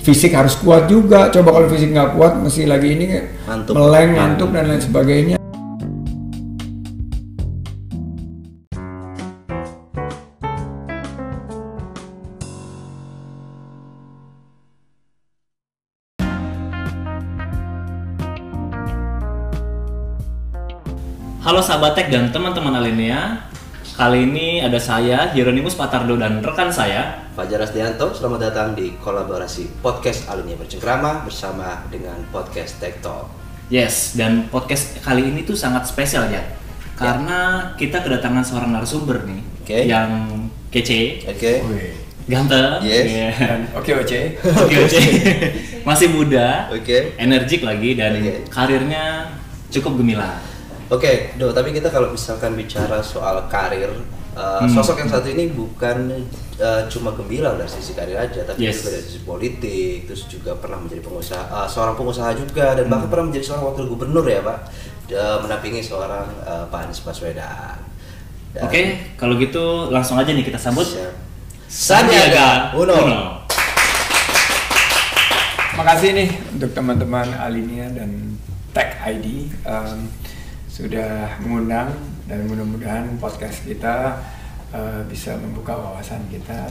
fisik 0.00 0.32
harus 0.32 0.56
kuat 0.56 0.88
juga. 0.88 1.28
Coba 1.28 1.52
kalau 1.52 1.68
fisik 1.68 1.92
nggak 1.92 2.16
kuat, 2.16 2.32
mesti 2.40 2.64
lagi 2.64 2.88
ini 2.96 3.04
Ngantuk. 3.44 3.74
meleng, 3.76 4.10
ngantuk 4.16 4.48
dan 4.52 4.64
lain 4.68 4.82
sebagainya. 4.82 5.36
Halo 21.40 21.58
sahabat 21.66 21.98
tech 21.98 22.12
dan 22.14 22.30
teman-teman 22.30 22.78
Alinea. 22.78 23.49
Kali 24.00 24.24
ini 24.24 24.64
ada 24.64 24.80
saya, 24.80 25.28
Hieronymus 25.36 25.76
Patardo 25.76 26.16
dan 26.16 26.40
rekan 26.40 26.72
saya. 26.72 27.28
Fajar 27.36 27.60
Asdianto, 27.60 28.16
selamat 28.16 28.48
datang 28.48 28.68
di 28.72 28.96
kolaborasi 28.96 29.84
podcast 29.84 30.24
Alunia 30.24 30.56
Bercengkrama 30.56 31.20
bersama 31.28 31.84
dengan 31.92 32.16
podcast 32.32 32.80
Tech 32.80 32.96
Talk. 33.04 33.28
Yes, 33.68 34.16
dan 34.16 34.48
podcast 34.48 34.96
kali 35.04 35.28
ini 35.28 35.44
tuh 35.44 35.52
sangat 35.52 35.84
spesial 35.84 36.32
ya. 36.32 36.40
Karena 36.96 37.72
kita 37.76 38.00
kedatangan 38.00 38.40
seorang 38.40 38.72
narasumber 38.72 39.20
nih 39.28 39.40
Oke. 39.68 39.78
yang 39.84 40.32
kece, 40.72 41.28
Oke. 41.28 41.60
ganteng, 42.24 42.80
Yes. 42.80 43.04
ya. 43.04 43.28
Dan 43.36 43.60
oke 43.76 43.92
oke. 44.00 44.20
Oke, 44.64 44.76
oke. 44.80 45.00
masih 45.84 46.08
muda, 46.08 46.72
Oke. 46.72 47.20
energik 47.20 47.60
lagi 47.60 48.00
dan 48.00 48.16
Oke. 48.16 48.48
karirnya 48.48 49.28
cukup 49.68 50.00
gemilang. 50.00 50.40
Oke, 50.90 51.30
Do, 51.38 51.54
tapi 51.54 51.70
kita 51.70 51.86
kalau 51.86 52.10
misalkan 52.10 52.58
bicara 52.58 52.98
soal 52.98 53.46
karir, 53.46 53.94
uh, 54.34 54.58
Hmm. 54.58 54.66
sosok 54.68 54.98
yang 54.98 55.08
satu 55.08 55.30
ini 55.30 55.46
bukan 55.48 56.26
uh, 56.58 56.82
cuma 56.90 57.14
gemilang 57.14 57.54
dari 57.54 57.70
sisi 57.70 57.94
karir 57.94 58.18
aja, 58.18 58.42
tapi 58.42 58.66
Yes. 58.66 58.82
juga 58.82 58.90
dari 58.92 59.04
sisi 59.06 59.20
politik, 59.22 59.96
terus 60.04 60.26
juga 60.26 60.58
pernah 60.58 60.76
menjadi 60.76 60.98
pengusaha, 61.00 61.46
uh, 61.46 61.64
seorang 61.64 61.94
pengusaha 61.94 62.34
juga, 62.34 62.74
dan 62.74 62.90
bahkan 62.90 63.06
pernah 63.06 63.30
menjadi 63.30 63.44
seorang 63.46 63.64
wakil 63.70 63.86
gubernur 63.86 64.26
ya, 64.26 64.42
Pak, 64.42 64.58
Dan 65.06 65.38
menampingi 65.40 65.78
seorang 65.78 66.26
uh, 66.42 66.66
Pak 66.66 66.80
Anies 66.84 67.00
Baswedan. 67.00 67.78
Dan- 68.50 68.66
Oke, 68.66 68.82
kalau 69.14 69.38
gitu 69.38 69.88
langsung 69.88 70.18
aja 70.18 70.34
nih 70.34 70.42
kita 70.42 70.58
sambut 70.58 70.82
Siap. 70.84 71.14
Sandiaga 71.70 72.74
Uno. 72.74 72.98
Makasih 75.70 76.10
nih 76.12 76.28
untuk 76.50 76.74
teman-teman 76.74 77.30
Alinia 77.32 77.86
dan 77.88 78.34
Tech 78.70 78.98
ID 79.00 79.54
um, 79.62 80.10
sudah 80.70 81.34
mengundang 81.42 81.90
dan 82.24 82.46
mudah-mudahan 82.46 83.18
podcast 83.18 83.66
kita 83.66 84.22
uh, 84.70 85.02
bisa 85.04 85.34
membuka 85.36 85.74
wawasan 85.74 86.22
kita 86.30 86.70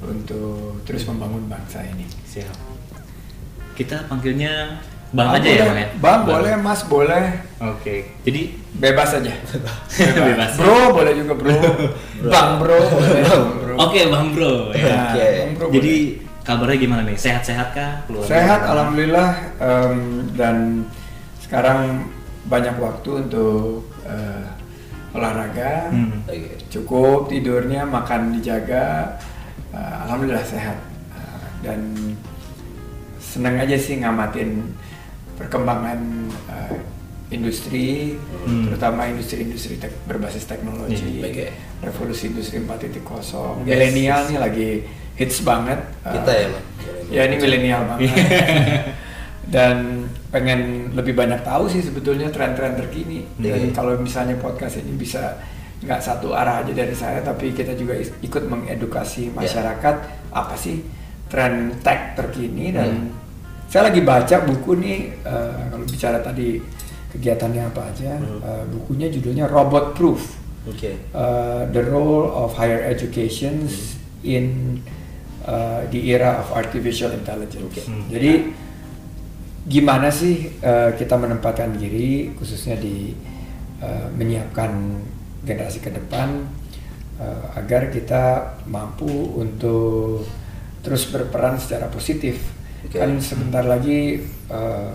untuk 0.00 0.78
terus 0.86 1.02
membangun 1.04 1.50
bangsa 1.50 1.82
ini. 1.82 2.06
Siap. 2.22 2.54
Kita 3.74 4.06
panggilnya 4.06 4.78
Bang 5.12 5.28
Ah, 5.28 5.36
aja 5.36 5.44
ya, 5.44 5.64
boleh. 5.68 5.68
Bang 5.68 5.76
ya? 5.76 5.88
Bang 6.00 6.20
boleh, 6.24 6.54
Mas 6.56 6.80
boleh, 6.88 7.24
Oke. 7.60 8.16
Jadi 8.24 8.42
bebas 8.72 9.12
aja. 9.12 9.28
Bebas. 10.24 10.56
Bro 10.56 10.96
boleh 10.96 11.12
juga 11.12 11.36
bro. 11.36 11.52
Bang 12.32 12.56
bro 12.56 12.78
boleh. 12.80 13.20
Bang, 13.20 13.44
bro. 13.60 13.74
Oke, 13.76 14.00
Bang 14.08 14.32
Bro. 14.32 14.72
Ya. 14.72 14.88
Nah, 14.88 15.04
Oke. 15.12 15.26
Bang 15.36 15.52
Bro 15.52 15.66
Jadi 15.68 15.94
boleh. 16.16 16.44
kabarnya 16.44 16.76
gimana 16.80 17.02
nih? 17.04 17.16
Sehat-sehat 17.20 17.68
kah? 17.76 17.92
Keluarga? 18.08 18.28
Sehat, 18.32 18.60
alhamdulillah. 18.64 19.30
em, 19.60 19.96
dan 20.32 20.56
sekarang 21.44 22.08
banyak 22.44 22.74
waktu 22.76 23.10
untuk 23.20 23.86
eh, 24.02 24.44
olahraga. 25.12 25.88
Hmm. 25.88 26.24
Cukup 26.68 27.28
tidurnya, 27.28 27.84
makan 27.84 28.34
dijaga. 28.34 29.18
eh, 29.70 29.94
alhamdulillah 30.02 30.44
sehat. 30.44 30.76
Eh, 31.10 31.44
dan 31.62 31.80
senang 33.18 33.56
aja 33.56 33.74
sih 33.74 33.96
ngamatin 33.96 34.68
perkembangan 35.34 36.00
eh, 36.48 36.76
industri, 37.30 38.18
Hmm. 38.42 38.68
terutama 38.68 39.06
industri-industri 39.06 39.78
tek- 39.78 40.04
berbasis 40.04 40.44
teknologi, 40.44 41.00
Hmm, 41.16 41.24
oke. 41.24 41.46
revolusi 41.80 42.28
industri 42.28 42.60
4.0. 42.60 43.56
Yes. 43.60 43.66
Milenial 43.66 44.20
nih 44.26 44.38
lagi 44.38 44.70
hits 45.14 45.40
banget. 45.40 45.80
Eh, 46.02 46.12
Kita 46.12 46.30
ya, 46.30 46.46
Pak? 46.48 46.62
Ya 47.08 47.22
ini 47.24 47.36
milenial 47.36 47.82
banget. 47.86 48.08
Dan 49.54 50.01
pengen 50.32 50.90
lebih 50.96 51.12
banyak 51.12 51.44
tahu 51.44 51.68
sih 51.68 51.84
sebetulnya 51.84 52.32
tren-tren 52.32 52.72
terkini. 52.74 53.28
Dan 53.36 53.68
Iya. 53.68 53.76
kalau 53.76 53.94
misalnya 54.00 54.34
podcast 54.40 54.80
ini 54.80 54.96
bisa 54.96 55.36
nggak 55.84 56.00
satu 56.00 56.32
arah 56.32 56.64
aja 56.64 56.72
dari 56.72 56.96
saya, 56.96 57.20
tapi 57.20 57.52
kita 57.52 57.76
juga 57.76 57.94
ikut 58.00 58.44
mengedukasi 58.48 59.28
masyarakat 59.30 59.96
apa 60.32 60.54
sih 60.56 60.80
tren 61.28 61.76
tech 61.84 62.16
terkini 62.16 62.72
dan 62.72 63.12
saya 63.68 63.88
lagi 63.88 64.00
baca 64.00 64.36
buku 64.44 64.72
nih 64.80 64.98
eh, 65.20 65.62
kalau 65.68 65.84
bicara 65.84 66.18
tadi 66.24 66.60
kegiatannya 67.12 67.62
apa 67.68 67.82
aja, 67.92 68.16
eh, 68.20 68.64
bukunya 68.72 69.12
judulnya 69.12 69.44
Robot 69.46 69.92
Proof. 69.92 70.40
Oke. 70.62 70.94
uh, 71.10 71.66
the 71.74 71.82
role 71.82 72.30
of 72.30 72.54
higher 72.54 72.78
education 72.86 73.66
in 74.22 74.78
uh, 75.42 75.82
the 75.90 75.98
era 76.14 76.38
of 76.38 76.54
artificial 76.54 77.10
intelligence. 77.10 77.66
Oke. 77.66 77.82
Hmm. 77.82 78.06
Jadi 78.06 78.54
gimana 79.62 80.10
sih 80.10 80.58
uh, 80.58 80.90
kita 80.98 81.14
menempatkan 81.14 81.78
diri 81.78 82.34
khususnya 82.34 82.74
di 82.74 83.14
uh, 83.78 84.10
menyiapkan 84.14 84.98
generasi 85.46 85.78
ke 85.78 85.90
depan 85.94 86.42
uh, 87.22 87.58
agar 87.58 87.90
kita 87.94 88.58
mampu 88.66 89.38
untuk 89.38 90.26
terus 90.82 91.06
berperan 91.10 91.58
secara 91.62 91.86
positif. 91.86 92.42
Oke. 92.82 92.98
Kan 92.98 93.22
sebentar 93.22 93.62
lagi 93.62 94.18
uh, 94.50 94.90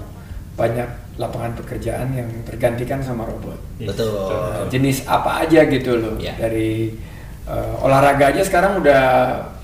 banyak 0.60 1.16
lapangan 1.16 1.56
pekerjaan 1.64 2.12
yang 2.14 2.30
tergantikan 2.44 3.00
sama 3.00 3.24
robot. 3.24 3.58
Iya. 3.80 3.88
Betul. 3.96 4.12
Uh, 4.12 4.64
jenis 4.68 5.08
apa 5.08 5.48
aja 5.48 5.64
gitu 5.66 5.96
loh 5.96 6.16
Ya. 6.20 6.36
dari 6.36 6.92
uh, 7.48 7.86
olahraga 7.88 8.36
aja 8.36 8.44
sekarang 8.44 8.84
udah 8.84 9.04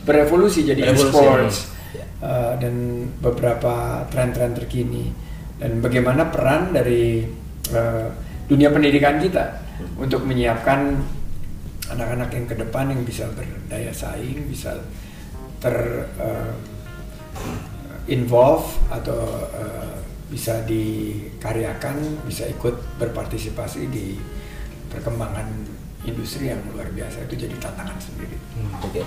berevolusi 0.08 0.64
jadi 0.64 0.96
e-sports. 0.96 1.73
Uh, 2.24 2.56
dan 2.56 3.04
beberapa 3.20 4.08
tren-tren 4.08 4.56
terkini 4.56 5.12
dan 5.60 5.84
bagaimana 5.84 6.32
peran 6.32 6.72
dari 6.72 7.20
uh, 7.76 8.08
dunia 8.48 8.72
pendidikan 8.72 9.20
kita 9.20 9.60
untuk 10.00 10.24
menyiapkan 10.24 11.04
anak-anak 11.92 12.32
yang 12.32 12.48
ke 12.48 12.56
depan 12.56 12.96
yang 12.96 13.04
bisa 13.04 13.28
berdaya 13.28 13.92
saing 13.92 14.40
bisa 14.48 14.72
ter 15.60 15.76
uh, 16.16 16.56
involve 18.08 18.72
atau 18.88 19.44
uh, 19.52 20.00
bisa 20.32 20.64
dikaryakan, 20.64 22.24
bisa 22.24 22.48
ikut 22.48 23.04
berpartisipasi 23.04 23.92
di 23.92 24.16
perkembangan 24.88 25.52
industri 26.08 26.56
yang 26.56 26.64
luar 26.72 26.88
biasa 26.88 27.28
itu 27.28 27.36
jadi 27.48 27.56
tantangan 27.60 28.00
sendiri. 28.00 28.40
Oke. 28.80 29.04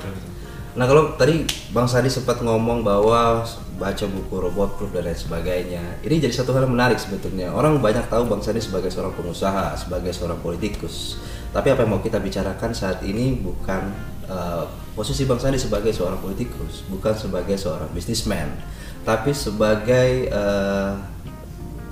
Nah 0.77 0.85
kalau 0.85 1.17
tadi 1.17 1.49
Bang 1.73 1.89
Sandi 1.89 2.13
sempat 2.13 2.45
ngomong 2.45 2.85
bahwa 2.85 3.41
baca 3.81 4.05
buku 4.05 4.35
robot 4.37 4.77
proof 4.77 4.93
dan 4.93 5.09
lain 5.09 5.17
sebagainya, 5.17 6.05
ini 6.05 6.21
jadi 6.21 6.33
satu 6.37 6.53
hal 6.53 6.69
yang 6.69 6.77
menarik 6.77 7.01
sebetulnya. 7.01 7.49
Orang 7.49 7.81
banyak 7.81 8.05
tahu 8.13 8.29
Bang 8.29 8.45
Sandi 8.45 8.61
sebagai 8.61 8.93
seorang 8.93 9.17
pengusaha, 9.17 9.73
sebagai 9.73 10.13
seorang 10.13 10.37
politikus. 10.45 11.17
Tapi 11.49 11.73
apa 11.73 11.89
yang 11.89 11.97
mau 11.97 12.05
kita 12.05 12.21
bicarakan 12.21 12.77
saat 12.77 13.01
ini 13.09 13.41
bukan 13.41 13.89
eh, 14.29 14.65
posisi 14.93 15.25
Bang 15.25 15.41
Sandi 15.41 15.57
sebagai 15.57 15.97
seorang 15.97 16.21
politikus, 16.21 16.85
bukan 16.93 17.17
sebagai 17.17 17.57
seorang 17.57 17.89
bisnismen, 17.97 18.53
tapi 19.09 19.33
sebagai 19.33 20.29
eh, 20.29 20.93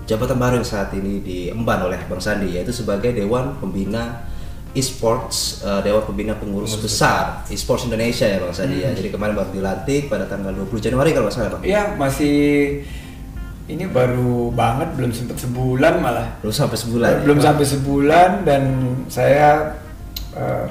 jabatan 0.04 0.36
baru 0.36 0.60
yang 0.60 0.68
saat 0.68 0.92
ini 0.92 1.24
diemban 1.24 1.80
oleh 1.80 2.04
Bang 2.04 2.20
Sandi 2.20 2.52
yaitu 2.52 2.76
sebagai 2.76 3.16
Dewan 3.16 3.56
Pembina 3.56 4.28
e-sports 4.74 5.62
uh, 5.62 5.78
Dewan 5.80 6.02
Pembina 6.02 6.34
Pengurus 6.34 6.74
Besar 6.76 7.46
e-sports 7.46 7.86
Indonesia 7.86 8.26
ya 8.26 8.38
Bang 8.38 8.50
Sandi 8.50 8.82
ya. 8.82 8.90
Jadi 8.90 9.08
kemarin 9.08 9.32
baru 9.32 9.50
dilantik 9.50 10.06
pada 10.06 10.26
tanggal 10.26 10.50
20 10.52 10.70
Januari 10.80 11.10
kalau 11.10 11.26
nggak 11.26 11.34
salah 11.34 11.50
Bang. 11.52 11.62
Iya 11.62 11.94
masih 11.94 12.36
ini 13.64 13.86
baru 13.86 14.50
banget 14.50 14.92
belum 14.92 15.08
sempat 15.10 15.40
sebulan 15.40 15.94
malah 15.96 16.36
Belum 16.42 16.52
sampai 16.52 16.76
sebulan. 16.76 17.08
ya? 17.08 17.18
belum 17.22 17.38
sampai 17.40 17.64
sebulan 17.64 18.30
dan 18.42 18.62
saya 19.08 19.48
eh, 20.34 20.66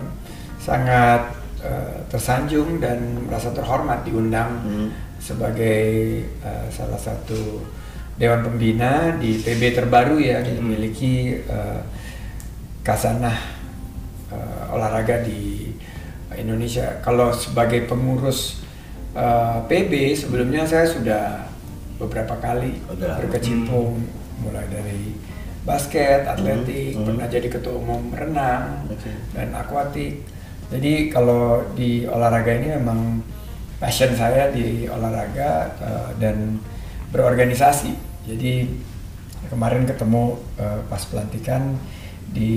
sangat 0.60 1.22
eh, 1.60 1.96
tersanjung 2.08 2.78
dan 2.78 3.00
merasa 3.26 3.50
terhormat 3.50 4.04
diundang 4.04 4.52
Hmm. 4.62 4.90
sebagai 5.18 5.80
eh, 6.28 6.66
salah 6.70 7.00
satu 7.00 7.64
dewan 8.14 8.46
pembina 8.46 9.18
di 9.18 9.42
PB 9.42 9.74
terbaru 9.74 10.22
ya 10.22 10.44
yang 10.44 10.62
memiliki 10.62 11.34
eh, 11.40 11.82
kasanah 12.82 13.63
eh, 14.34 14.74
olahraga 14.74 15.22
di 15.22 15.70
Indonesia. 16.34 16.98
Kalau 17.06 17.30
sebagai 17.30 17.86
pengurus 17.86 18.66
eh, 19.14 19.58
PB 19.70 20.18
sebelumnya 20.18 20.66
saya 20.66 20.90
sudah 20.90 21.46
beberapa 22.02 22.36
kali 22.42 22.82
Udah. 22.90 23.22
berkecimpung 23.22 24.02
mulai 24.42 24.66
dari 24.68 25.14
basket, 25.64 26.28
atletik, 26.28 26.98
Hmm. 26.98 27.08
pernah 27.08 27.28
jadi 27.32 27.48
ketua 27.48 27.80
umum 27.80 28.12
renang 28.12 28.84
Oke. 28.92 29.12
dan 29.32 29.56
akuatik. 29.56 30.20
Jadi 30.68 31.08
kalau 31.08 31.64
di 31.78 32.04
olahraga 32.04 32.52
ini 32.52 32.76
memang 32.76 33.24
passion 33.80 34.12
saya 34.16 34.52
di 34.52 34.90
olahraga 34.90 35.72
uh, 35.80 36.10
dan 36.20 36.60
berorganisasi. 37.14 37.96
Jadi 38.28 38.68
kemarin 39.48 39.86
ketemu 39.88 40.40
uh, 40.60 40.80
pas 40.90 41.04
pelantikan 41.08 41.78
di 42.34 42.54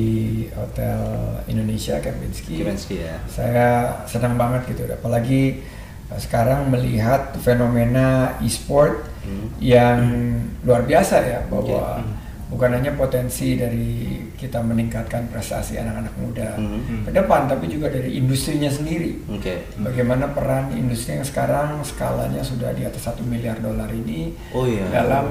Hotel 0.56 0.98
Indonesia 1.46 2.00
Kempinski. 2.00 2.64
Kempinski 2.64 3.04
ya. 3.04 3.20
Saya 3.28 3.68
senang 4.08 4.40
banget 4.40 4.72
gitu, 4.72 4.88
apalagi 4.88 5.60
uh, 6.08 6.18
sekarang 6.18 6.72
melihat 6.72 7.36
fenomena 7.38 8.40
e-sport 8.40 9.04
hmm. 9.22 9.60
yang 9.60 10.00
hmm. 10.00 10.64
luar 10.64 10.88
biasa 10.88 11.16
ya 11.22 11.40
bahwa 11.46 12.00
hmm 12.00 12.26
bukan 12.46 12.78
hanya 12.78 12.94
potensi 12.94 13.58
dari 13.58 14.22
kita 14.38 14.62
meningkatkan 14.62 15.26
prestasi 15.26 15.82
anak-anak 15.82 16.14
muda 16.14 16.54
mm-hmm. 16.54 17.00
ke 17.02 17.10
depan, 17.10 17.50
tapi 17.50 17.66
juga 17.66 17.90
dari 17.90 18.14
industrinya 18.14 18.70
sendiri. 18.70 19.18
Okay. 19.40 19.66
Bagaimana 19.82 20.30
peran 20.30 20.70
industri 20.78 21.18
yang 21.18 21.26
sekarang 21.26 21.82
skalanya 21.82 22.46
sudah 22.46 22.70
di 22.70 22.86
atas 22.86 23.02
satu 23.02 23.26
miliar 23.26 23.58
dolar 23.58 23.90
ini 23.90 24.30
oh, 24.54 24.62
iya. 24.62 24.86
dalam 24.94 25.26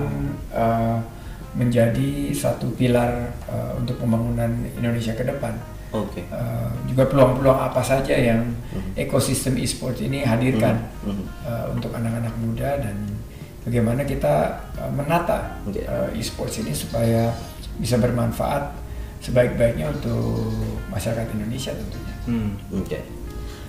uh, 0.51 0.99
menjadi 1.55 2.35
satu 2.35 2.67
pilar 2.75 3.31
uh, 3.47 3.79
untuk 3.79 3.97
pembangunan 4.03 4.51
Indonesia 4.75 5.15
ke 5.15 5.23
depan. 5.23 5.55
Okay. 5.95 6.27
Uh, 6.27 6.67
juga 6.91 7.07
peluang-peluang 7.07 7.71
apa 7.71 7.79
saja 7.79 8.11
yang 8.19 8.43
mm-hmm. 8.43 8.99
ekosistem 8.99 9.55
e-sport 9.55 9.95
ini 10.03 10.27
hadirkan 10.27 10.75
mm-hmm. 11.07 11.25
uh, 11.47 11.65
untuk 11.71 11.95
anak-anak 11.95 12.35
muda 12.43 12.83
dan 12.83 12.95
bagaimana 13.63 14.03
kita 14.03 14.59
uh, 14.75 14.91
menata 14.91 15.55
uh, 15.63 16.11
e-sports 16.11 16.59
ini 16.59 16.75
supaya 16.75 17.31
bisa 17.79 17.95
bermanfaat 17.95 18.75
sebaik-baiknya 19.23 19.89
untuk 19.89 20.51
masyarakat 20.91 21.27
Indonesia 21.33 21.73
tentunya. 21.73 22.15
Hmm. 22.29 22.49
Oke. 22.75 22.85
Okay. 22.85 23.01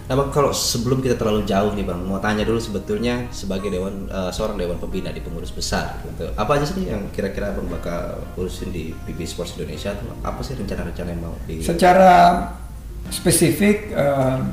Nah 0.07 0.15
bang, 0.15 0.31
kalau 0.31 0.55
sebelum 0.55 1.03
kita 1.03 1.19
terlalu 1.19 1.43
jauh 1.43 1.75
nih 1.75 1.83
bang, 1.83 1.99
mau 2.07 2.23
tanya 2.23 2.47
dulu 2.47 2.63
sebetulnya 2.63 3.27
sebagai 3.35 3.75
dewan 3.75 4.07
uh, 4.07 4.31
seorang 4.31 4.55
dewan 4.55 4.79
pembina 4.79 5.11
di 5.11 5.19
pengurus 5.19 5.51
besar, 5.51 5.99
gitu. 6.07 6.31
apa 6.39 6.51
aja 6.55 6.67
sih 6.71 6.87
yang 6.87 7.11
kira-kira 7.11 7.51
bang 7.51 7.67
bakal 7.67 8.23
urusin 8.39 8.71
di 8.71 8.95
PB 8.95 9.19
Sports 9.27 9.59
Indonesia? 9.59 9.99
Apa 10.23 10.47
sih 10.47 10.55
rencana-rencana 10.55 11.09
yang 11.11 11.23
mau 11.27 11.35
di? 11.51 11.59
Secara 11.59 12.39
spesifik 13.11 13.91
uh, 13.99 14.47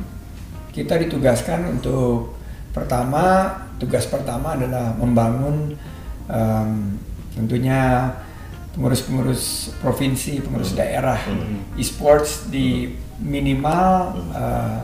kita 0.74 0.98
ditugaskan 1.06 1.70
untuk 1.70 2.34
pertama 2.74 3.54
tugas 3.78 4.10
pertama 4.10 4.58
adalah 4.58 4.98
membangun 4.98 5.78
um, 6.26 6.98
tentunya 7.38 8.10
pengurus-pengurus 8.74 9.70
provinsi, 9.86 10.42
pengurus 10.42 10.74
hmm. 10.74 10.80
daerah 10.82 11.20
hmm. 11.30 11.78
e-sports 11.78 12.50
di 12.50 12.90
minimal 13.22 14.18
uh, 14.18 14.18
hmm. 14.18 14.32
eh, 14.34 14.80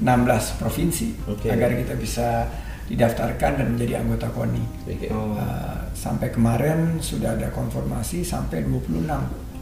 16 0.00 0.60
provinsi 0.60 1.08
okay. 1.28 1.52
agar 1.52 1.76
kita 1.76 1.94
bisa 2.00 2.48
didaftarkan 2.90 3.62
dan 3.62 3.66
menjadi 3.76 4.02
anggota 4.02 4.26
KONI. 4.34 4.64
Okay. 4.88 5.14
Uh, 5.14 5.78
sampai 5.94 6.34
kemarin 6.34 6.98
sudah 6.98 7.38
ada 7.38 7.52
konfirmasi 7.54 8.26
sampai 8.26 8.66
26 8.66 9.06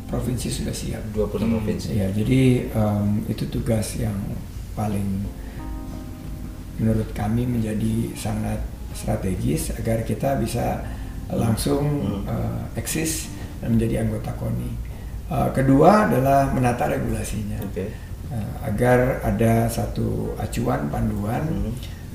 provinsi 0.08 0.48
sudah 0.48 0.72
siap. 0.72 1.02
26 1.12 1.44
hmm. 1.44 1.52
provinsi. 1.60 1.88
Ya, 1.92 2.08
jadi 2.08 2.72
um, 2.72 3.20
itu 3.28 3.44
tugas 3.52 4.00
yang 4.00 4.16
paling 4.72 5.28
menurut 6.80 7.10
kami 7.12 7.44
menjadi 7.44 8.16
sangat 8.16 8.62
strategis 8.96 9.74
agar 9.76 10.06
kita 10.06 10.40
bisa 10.40 10.80
langsung 11.28 11.84
hmm. 11.84 12.24
uh, 12.24 12.62
eksis 12.80 13.28
dan 13.60 13.76
menjadi 13.76 14.08
anggota 14.08 14.32
KONI. 14.40 14.70
Uh, 15.28 15.52
kedua 15.52 16.08
adalah 16.08 16.48
menata 16.56 16.88
regulasinya 16.88 17.60
okay. 17.60 18.07
Uh, 18.32 18.54
agar 18.68 19.24
ada 19.24 19.68
satu 19.68 20.34
acuan 20.36 20.88
panduan 20.92 21.44
hmm. 21.44 21.72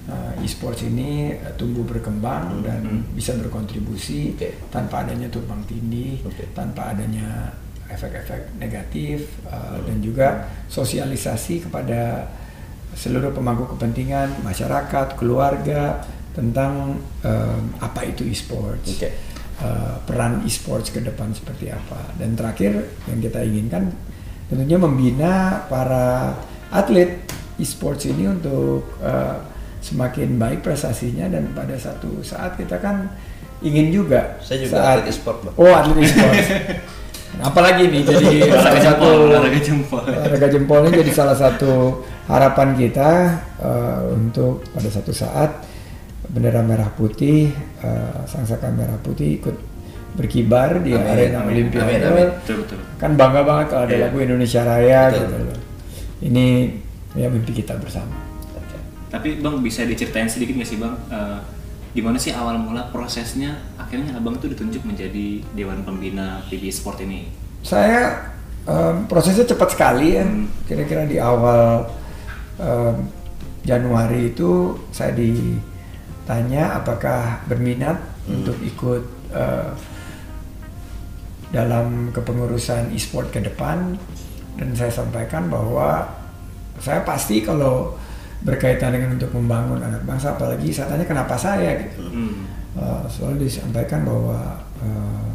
uh, 0.10 0.44
e-sports 0.46 0.86
ini 0.86 1.34
uh, 1.38 1.54
tumbuh 1.58 1.86
berkembang 1.86 2.60
hmm. 2.60 2.64
dan 2.66 2.82
hmm. 2.82 3.04
bisa 3.14 3.34
berkontribusi 3.38 4.38
okay. 4.38 4.58
tanpa 4.70 5.06
adanya 5.06 5.30
tumpang 5.30 5.62
tindih, 5.66 6.22
okay. 6.26 6.50
tanpa 6.54 6.94
adanya 6.94 7.54
efek-efek 7.90 8.58
negatif 8.58 9.30
uh, 9.50 9.78
hmm. 9.78 9.82
dan 9.90 9.98
juga 10.02 10.28
sosialisasi 10.70 11.70
kepada 11.70 12.30
seluruh 12.94 13.34
pemangku 13.34 13.74
kepentingan 13.74 14.46
masyarakat, 14.46 15.18
keluarga, 15.18 16.06
tentang 16.34 16.98
uh, 17.22 17.62
apa 17.78 18.10
itu 18.10 18.26
e-sports, 18.26 18.98
okay. 18.98 19.14
uh, 19.62 20.02
peran 20.06 20.42
e-sports 20.46 20.90
ke 20.90 21.02
depan 21.02 21.30
seperti 21.34 21.70
apa, 21.70 22.18
dan 22.18 22.34
terakhir 22.34 22.90
yang 23.06 23.22
kita 23.22 23.40
inginkan 23.46 23.94
tentunya 24.54 24.78
membina 24.78 25.66
para 25.66 26.38
atlet 26.70 27.26
e-sports 27.58 28.06
ini 28.06 28.30
untuk 28.30 28.86
uh, 29.02 29.42
semakin 29.82 30.38
baik 30.38 30.62
prestasinya 30.62 31.26
dan 31.26 31.50
pada 31.58 31.74
satu 31.74 32.22
saat 32.22 32.54
kita 32.62 32.78
kan 32.78 33.10
ingin 33.66 33.90
juga 33.90 34.38
saya 34.46 34.62
juga 34.62 34.78
saat, 34.78 34.86
atlet 35.02 35.10
e-sport 35.10 35.38
oh 35.58 35.74
atlet 35.74 36.06
e-sports 36.06 36.48
apalagi 37.50 37.90
nih 37.90 38.06
jadi 38.06 38.30
salah 38.62 38.82
satu 38.94 39.08
olahraga 39.26 39.58
jempol. 39.58 40.02
olahraga 40.06 40.48
jempolnya 40.54 40.92
jadi 41.02 41.12
salah 41.18 41.34
satu 41.34 42.06
harapan 42.30 42.78
kita 42.78 43.10
uh, 43.58 44.02
untuk 44.14 44.62
pada 44.70 44.90
satu 44.94 45.10
saat 45.10 45.50
bendera 46.30 46.64
merah 46.64 46.88
putih, 46.94 47.52
uh, 47.84 48.24
sang 48.30 48.46
saka 48.48 48.72
merah 48.72 48.96
putih 49.02 49.42
ikut 49.42 49.73
berkibar 50.14 50.82
di 50.82 50.94
amin, 50.94 51.10
arena 51.10 51.40
Olimpiade. 51.46 52.38
Kan 53.02 53.18
bangga 53.18 53.42
banget 53.42 53.66
kalau 53.74 53.84
ada 53.90 53.96
yeah. 53.98 54.04
lagu 54.08 54.18
Indonesia 54.22 54.62
Raya 54.62 55.02
betul, 55.10 55.20
gitu 55.20 55.36
loh. 55.42 55.60
Ini 56.24 56.46
ya 57.18 57.28
mimpi 57.30 57.52
kita 57.54 57.78
bersama. 57.78 58.14
Tapi 59.14 59.38
Bang 59.42 59.62
bisa 59.62 59.86
diceritain 59.86 60.26
sedikit 60.26 60.58
nggak 60.58 60.70
sih 60.70 60.82
Bang, 60.82 60.98
uh, 61.14 61.38
gimana 61.94 62.18
sih 62.18 62.34
awal 62.34 62.58
mula 62.58 62.90
prosesnya 62.90 63.62
akhirnya 63.78 64.18
Abang 64.18 64.42
tuh 64.42 64.50
ditunjuk 64.50 64.82
menjadi 64.82 65.46
Dewan 65.54 65.86
Pembina 65.86 66.42
PB 66.50 66.74
Sport 66.74 67.06
ini? 67.06 67.30
Saya 67.62 68.34
um, 68.66 69.06
prosesnya 69.06 69.46
cepat 69.46 69.78
sekali 69.78 70.18
ya, 70.18 70.26
hmm. 70.26 70.66
kira-kira 70.66 71.06
di 71.06 71.22
awal 71.22 71.86
um, 72.58 73.06
Januari 73.62 74.34
itu 74.34 74.82
saya 74.90 75.14
di 75.14 75.62
tanya 76.26 76.82
apakah 76.82 77.46
berminat 77.46 78.02
hmm. 78.26 78.34
untuk 78.42 78.58
ikut 78.66 79.04
uh, 79.30 79.78
dalam 81.54 82.10
kepengurusan 82.10 82.90
e-sport 82.98 83.30
ke 83.30 83.40
depan 83.46 83.94
dan 84.58 84.70
saya 84.74 84.90
sampaikan 84.90 85.54
bahwa 85.54 86.10
saya 86.82 87.06
pasti 87.06 87.46
kalau 87.46 87.94
berkaitan 88.42 88.92
dengan 88.92 89.16
untuk 89.16 89.32
membangun 89.38 89.80
anak 89.80 90.04
bangsa 90.04 90.36
apalagi 90.36 90.74
saya 90.74 90.92
tanya 90.92 91.06
kenapa 91.06 91.38
saya 91.38 91.80
gitu 91.80 92.10
hmm. 92.10 92.34
uh, 92.76 93.06
selalu 93.08 93.48
disampaikan 93.48 94.04
bahwa 94.04 94.60
uh, 94.82 95.32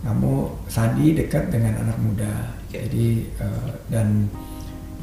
kamu 0.00 0.48
Sandi 0.64 1.12
dekat 1.12 1.52
dengan 1.52 1.76
anak 1.84 1.98
muda 2.00 2.56
okay. 2.70 2.88
jadi 2.88 3.06
uh, 3.42 3.70
dan 3.92 4.30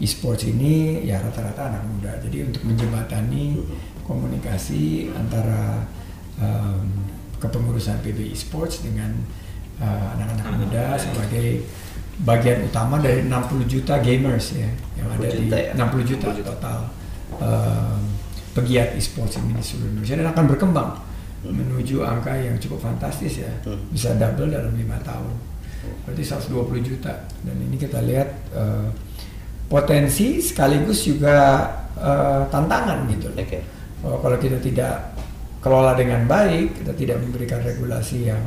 e-sports 0.02 0.48
ini 0.50 1.06
ya 1.06 1.22
rata-rata 1.22 1.70
anak 1.70 1.84
muda 1.86 2.12
jadi 2.24 2.50
untuk 2.50 2.64
menjembatani 2.66 3.62
komunikasi 4.08 5.14
antara 5.14 5.86
um, 6.42 6.86
kepengurusan 7.38 8.02
PB 8.02 8.34
Esports 8.34 8.82
dengan 8.82 9.14
anak-anak 9.84 10.48
uh, 10.48 10.56
muda 10.58 10.86
sebagai 10.98 11.48
bagian 12.26 12.66
utama 12.66 12.98
dari 12.98 13.30
60 13.30 13.70
juta 13.70 14.02
gamers 14.02 14.58
ya 14.58 14.70
yang 14.98 15.08
ada 15.14 15.28
di 15.30 15.46
ya? 15.54 15.74
60 15.78 16.10
juta 16.10 16.26
60 16.34 16.40
juta. 16.42 16.50
total 16.50 16.80
um, 17.38 18.02
pegiat 18.58 18.98
esports 18.98 19.38
ini 19.38 19.54
di 19.54 19.62
seluruh 19.62 19.94
Indonesia 19.94 20.18
dan 20.18 20.28
akan 20.34 20.46
berkembang 20.50 20.92
hmm. 21.46 21.54
menuju 21.54 22.02
angka 22.02 22.34
yang 22.34 22.58
cukup 22.58 22.82
fantastis 22.82 23.46
ya 23.46 23.52
hmm. 23.70 23.94
bisa 23.94 24.18
double 24.18 24.50
dalam 24.50 24.74
lima 24.74 24.98
tahun 25.06 25.34
berarti 26.10 26.24
120 26.26 26.58
juta 26.82 27.14
dan 27.46 27.56
ini 27.62 27.78
kita 27.78 28.02
lihat 28.02 28.30
uh, 28.58 28.90
potensi 29.70 30.42
sekaligus 30.42 31.06
juga 31.06 31.70
uh, 32.02 32.50
tantangan 32.50 33.06
gitu 33.14 33.30
okay 33.38 33.78
bahwa 34.02 34.18
kalau 34.22 34.38
kita 34.38 34.58
tidak 34.62 34.96
kelola 35.62 35.98
dengan 35.98 36.24
baik, 36.30 36.82
kita 36.82 36.94
tidak 36.94 37.18
memberikan 37.22 37.60
regulasi 37.66 38.30
yang 38.30 38.42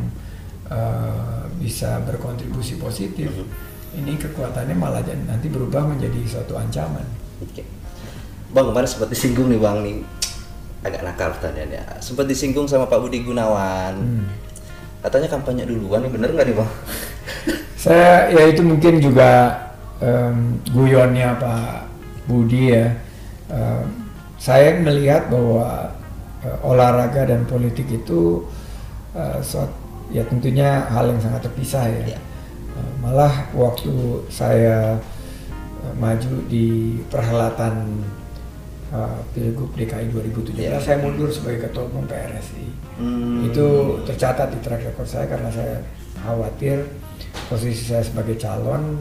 uh, 0.70 1.44
bisa 1.60 2.00
berkontribusi 2.06 2.80
positif, 2.80 3.28
mm-hmm. 3.28 3.50
-huh. 3.50 3.98
ini 4.00 4.16
kekuatannya 4.16 4.76
malah 4.78 5.04
nanti 5.04 5.50
berubah 5.50 5.84
menjadi 5.84 6.18
suatu 6.24 6.56
ancaman. 6.56 7.04
Oke. 7.42 7.66
Bang 8.50 8.74
kemarin 8.74 8.88
sempat 8.90 9.08
disinggung 9.14 9.46
nih 9.46 9.60
bang 9.62 9.78
nih 9.86 9.96
agak 10.82 11.02
nakal 11.06 11.30
pertanyaannya. 11.38 12.02
Sempat 12.02 12.26
disinggung 12.26 12.66
sama 12.66 12.90
Pak 12.90 12.98
Budi 12.98 13.22
Gunawan. 13.22 13.94
Hmm. 13.94 14.26
Katanya 15.00 15.28
kampanye 15.32 15.64
duluan, 15.64 16.04
nih 16.04 16.12
bener 16.12 16.30
nggak 16.34 16.46
nih 16.50 16.56
bang? 16.58 16.70
Saya 17.84 18.28
ya 18.28 18.42
itu 18.44 18.60
mungkin 18.60 19.00
juga 19.00 19.56
um, 20.02 20.60
guyonnya 20.72 21.36
Pak 21.40 21.88
Budi 22.28 22.74
ya. 22.74 22.92
Um, 23.50 24.00
saya 24.40 24.72
melihat 24.80 25.28
bahwa 25.28 25.92
uh, 26.44 26.58
olahraga 26.64 27.28
dan 27.28 27.44
politik 27.44 27.88
itu 27.92 28.44
uh, 29.12 29.40
suat, 29.44 29.68
ya 30.10 30.22
tentunya 30.26 30.84
hal 30.90 31.06
yang 31.08 31.20
sangat 31.22 31.46
terpisah 31.46 31.86
ya. 31.86 32.14
ya. 32.16 32.20
Uh, 32.74 32.92
malah 33.02 33.32
waktu 33.54 33.90
saya 34.30 34.98
uh, 35.82 35.94
maju 35.98 36.34
di 36.46 36.98
perhelatan 37.10 38.02
uh, 38.90 39.18
Pilgub 39.32 39.70
DKI 39.74 40.10
2017 40.10 40.58
Iya. 40.58 40.78
saya 40.78 40.98
mundur 40.98 41.30
sebagai 41.30 41.70
ketua 41.70 41.86
umum 41.86 42.06
PRSI. 42.06 42.66
Hmm. 42.98 43.46
Itu 43.48 43.66
tercatat 44.04 44.50
di 44.52 44.58
track 44.60 44.82
record 44.92 45.08
saya 45.08 45.26
karena 45.26 45.50
saya 45.50 45.80
khawatir 46.20 46.84
posisi 47.48 47.86
saya 47.86 48.02
sebagai 48.02 48.36
calon 48.36 49.00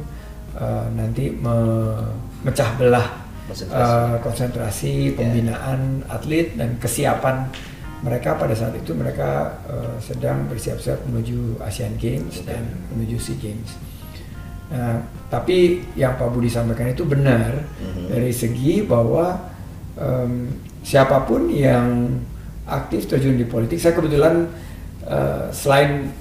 uh, 0.55 0.85
nanti 0.93 1.33
memecah 1.33 2.69
belah 2.77 3.07
Konsentrasi. 3.49 3.81
uh, 3.81 4.15
konsentrasi 4.21 4.93
pembinaan 5.17 6.05
atlet 6.05 6.53
dan 6.53 6.77
kesiapan 6.77 7.49
mereka 7.99 8.39
pada 8.39 8.55
saat 8.55 8.71
itu 8.75 8.95
mereka 8.95 9.59
uh, 9.67 9.99
sedang 9.99 10.47
bersiap-siap 10.47 11.03
menuju 11.05 11.59
Asian 11.59 11.95
Games 11.99 12.39
dan 12.43 12.63
menuju 12.95 13.19
SEA 13.19 13.35
Games. 13.37 13.75
Nah, 14.69 15.01
tapi 15.27 15.81
yang 15.97 16.13
Pak 16.15 16.29
Budi 16.29 16.45
sampaikan 16.45 16.87
itu 16.87 17.01
benar 17.01 17.57
Mhm. 17.81 18.05
dari 18.07 18.29
segi 18.29 18.85
bahwa 18.85 19.33
em, 19.97 20.45
siapa 20.79 21.25
pun 21.25 21.49
yang 21.49 22.13
aktif 22.63 23.09
terjun 23.09 23.33
di 23.33 23.43
politik, 23.43 23.81
saya 23.81 23.97
kebetulan 23.97 24.45
eh, 25.09 25.49
selain 25.49 26.13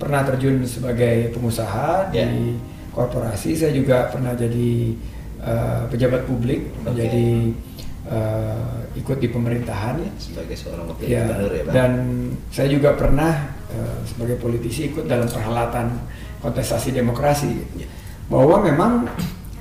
pernah 0.00 0.24
terjun 0.24 0.64
sebagai 0.64 1.28
pengusaha 1.36 2.08
Ya. 2.16 2.24
di 2.24 2.56
korporasi, 2.90 3.52
saya 3.52 3.76
juga 3.76 4.08
pernah 4.08 4.32
jadi 4.32 4.96
eh, 5.36 5.82
pejabat 5.92 6.24
publik, 6.24 6.64
Oke. 6.80 6.96
menjadi 6.96 7.28
eh, 8.10 8.98
ikut 8.98 9.18
di 9.18 9.28
pemerintahan. 9.28 9.98
sebagai 10.16 10.56
seorang 10.56 10.86
wakil 10.90 11.04
Ya, 11.06 11.26
gubernur 11.26 11.52
ya 11.52 11.62
dan 11.74 11.92
saya 12.48 12.68
juga 12.70 12.94
pernah 12.94 13.54
eh, 13.70 13.98
sebagai 14.06 14.36
politisi 14.40 14.90
ikut 14.94 15.04
dalam 15.10 15.26
perhelatan 15.26 15.98
kontestasi 16.40 16.94
demokrasi. 16.94 17.50
Ya. 17.76 17.88
Bahwa 18.30 18.62
memang 18.62 19.06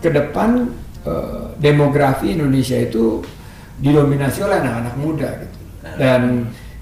ke 0.01 0.09
depan 0.13 0.69
eh, 1.05 1.45
demografi 1.59 2.33
Indonesia 2.33 2.77
itu 2.77 3.21
didominasi 3.81 4.39
oleh 4.45 4.57
anak-anak 4.63 4.95
muda 4.95 5.29
gitu. 5.43 5.59
Nah. 5.83 5.95
Dan 5.99 6.21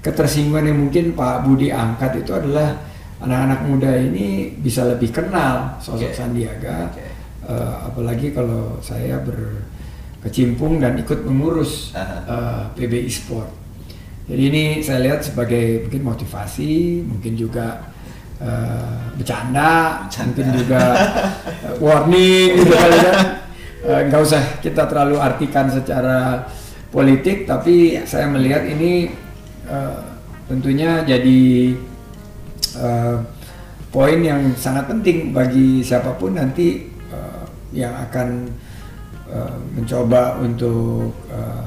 ketersinggungan 0.04 0.68
yang 0.68 0.78
mungkin 0.84 1.04
Pak 1.16 1.48
Budi 1.48 1.72
angkat 1.72 2.22
itu 2.22 2.30
adalah 2.36 2.76
anak-anak 3.24 3.60
muda 3.64 3.90
ini 3.96 4.52
bisa 4.60 4.84
lebih 4.84 5.10
kenal 5.10 5.80
sosok 5.80 6.12
Oke. 6.12 6.16
Sandiaga. 6.16 6.92
Oke. 6.92 7.04
Eh, 7.44 7.74
apalagi 7.88 8.32
kalau 8.32 8.80
saya 8.80 9.20
berkecimpung 10.24 10.80
dan 10.80 10.96
ikut 10.96 11.20
mengurus 11.28 11.92
Aha. 11.92 12.24
eh, 12.24 12.64
PBI 12.80 13.12
Sport. 13.12 13.52
Jadi 14.24 14.42
ini 14.48 14.64
saya 14.80 15.04
lihat 15.04 15.20
sebagai 15.20 15.84
mungkin 15.84 16.00
motivasi, 16.00 17.04
mungkin 17.04 17.36
juga 17.36 17.92
eh, 18.40 19.04
bercanda, 19.20 20.08
Bercanda. 20.08 20.24
mungkin 20.32 20.46
juga 20.56 20.82
eh, 21.60 21.74
warning 21.76 22.48
gitu 22.56 22.72
kali 22.72 22.96
kan. 23.04 23.18
Eh, 23.84 24.00
Nggak 24.08 24.20
usah 24.24 24.42
kita 24.64 24.88
terlalu 24.88 25.20
artikan 25.20 25.68
secara 25.68 26.48
politik, 26.88 27.44
tapi 27.44 28.00
saya 28.08 28.24
melihat 28.24 28.64
ini 28.64 29.12
eh, 29.68 29.98
tentunya 30.48 31.04
jadi 31.04 31.76
eh, 32.80 33.16
poin 33.92 34.18
yang 34.24 34.56
sangat 34.56 34.88
penting 34.88 35.36
bagi 35.36 35.84
siapa 35.84 36.16
pun 36.16 36.32
nanti 36.32 36.88
eh, 37.12 37.42
yang 37.76 37.92
akan 38.08 38.48
eh, 39.30 39.56
mencoba 39.76 40.38
untuk 40.40 41.12
eh, 41.30 41.64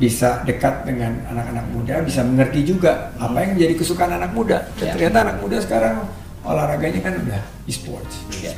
bisa 0.00 0.40
dekat 0.48 0.88
dengan 0.88 1.12
anak-anak 1.28 1.66
muda, 1.76 1.94
bisa 2.00 2.24
mengerti 2.24 2.64
juga 2.64 3.12
apa 3.20 3.36
yang 3.44 3.52
menjadi 3.60 3.74
kesukaan 3.76 4.16
anak 4.16 4.32
muda. 4.32 4.64
Dan 4.80 4.86
Ya. 4.88 4.92
ternyata 4.96 5.18
anak 5.28 5.36
muda 5.44 5.56
sekarang 5.60 5.96
olahraganya 6.40 7.00
kan 7.04 7.14
udah 7.20 7.42
e-sports. 7.68 8.24
Iya. 8.32 8.56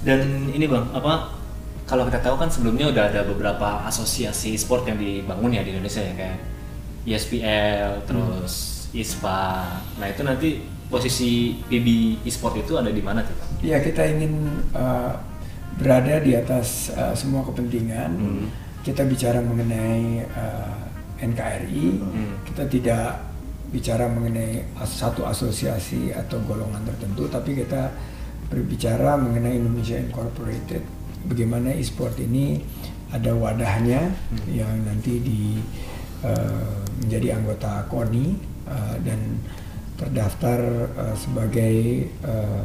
Dan 0.00 0.48
ini 0.48 0.64
bang, 0.64 0.88
apa 0.96 1.36
kalau 1.84 2.08
kita 2.08 2.24
tahu 2.24 2.40
kan 2.40 2.48
sebelumnya 2.48 2.88
udah 2.88 3.12
ada 3.12 3.20
beberapa 3.28 3.84
asosiasi 3.84 4.56
sport 4.56 4.88
yang 4.88 4.96
dibangun 4.96 5.52
ya 5.52 5.60
di 5.60 5.76
Indonesia 5.76 6.00
ya 6.00 6.14
kayak 6.16 6.38
E 7.00 7.16
ISPL, 7.16 8.04
terus 8.08 8.52
ISPA. 8.96 9.76
Nah 10.00 10.06
itu 10.08 10.20
nanti 10.24 10.48
posisi 10.88 11.60
PB 11.68 12.20
e-sport 12.24 12.60
itu 12.60 12.80
ada 12.80 12.88
di 12.88 13.00
mana 13.04 13.20
tuh 13.24 13.36
bang? 13.36 13.50
Ya 13.60 13.76
kita 13.80 14.08
ingin 14.08 14.32
eh, 14.72 15.12
berada 15.78 16.18
di 16.18 16.32
atas 16.34 16.90
eh, 16.90 17.14
semua 17.14 17.44
kepentingan. 17.46 18.10
Hmm. 18.16 18.46
Kita 18.80 19.04
bicara 19.04 19.44
mengenai 19.44 20.24
eh, 20.24 20.74
NKRI, 21.20 21.86
Hmm. 22.00 22.32
kita 22.48 22.64
tidak 22.64 23.20
bicara 23.70 24.08
mengenai 24.10 24.66
satu 24.82 25.22
asosiasi 25.28 26.10
atau 26.10 26.42
golongan 26.42 26.82
tertentu, 26.82 27.30
tapi 27.30 27.54
kita 27.54 27.92
berbicara 28.50 29.14
mengenai 29.14 29.54
Indonesia 29.62 29.94
Incorporated. 29.94 30.82
Bagaimana 31.28 31.70
e-sport 31.76 32.18
ini 32.18 32.58
ada 33.12 33.30
wadahnya 33.36 34.10
yang 34.50 34.74
nanti 34.82 35.22
di 35.22 35.60
eh, 36.24 36.74
menjadi 37.04 37.38
anggota 37.38 37.86
KONI 37.86 38.26
eh, 38.66 38.96
dan 39.06 39.20
terdaftar 40.00 40.60
eh, 40.96 41.14
sebagai 41.14 41.76
eh, 42.10 42.60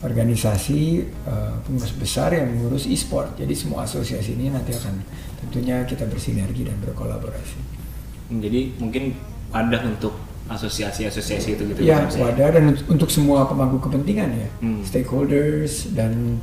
organisasi 0.00 0.80
eh, 1.06 1.54
pengurus 1.62 1.92
besar 1.92 2.32
yang 2.32 2.48
mengurus 2.48 2.84
e-sport. 2.84 3.36
Jadi 3.36 3.52
semua 3.52 3.84
asosiasi 3.84 4.32
ini 4.32 4.48
nanti 4.48 4.72
akan 4.72 4.96
tentunya 5.38 5.84
kita 5.84 6.04
bersinergi 6.04 6.64
dan 6.64 6.76
berkolaborasi. 6.80 7.58
Hmm, 8.28 8.40
Jadi 8.40 8.76
mungkin 8.78 9.12
ada 9.50 9.76
untuk 9.82 10.16
asosiasi-asosiasi 10.46 11.48
itu 11.54 11.62
gitu 11.68 11.78
Ya, 11.80 12.02
Mas, 12.02 12.16
wadah 12.16 12.48
dan 12.50 12.74
untuk- 12.88 13.06
semua 13.08 13.46
pemangku 13.46 13.78
kepentingan 13.78 14.30
ya, 14.32 14.48
Hmm. 14.60 14.82
stakeholders 14.82 15.92
dan 15.92 16.40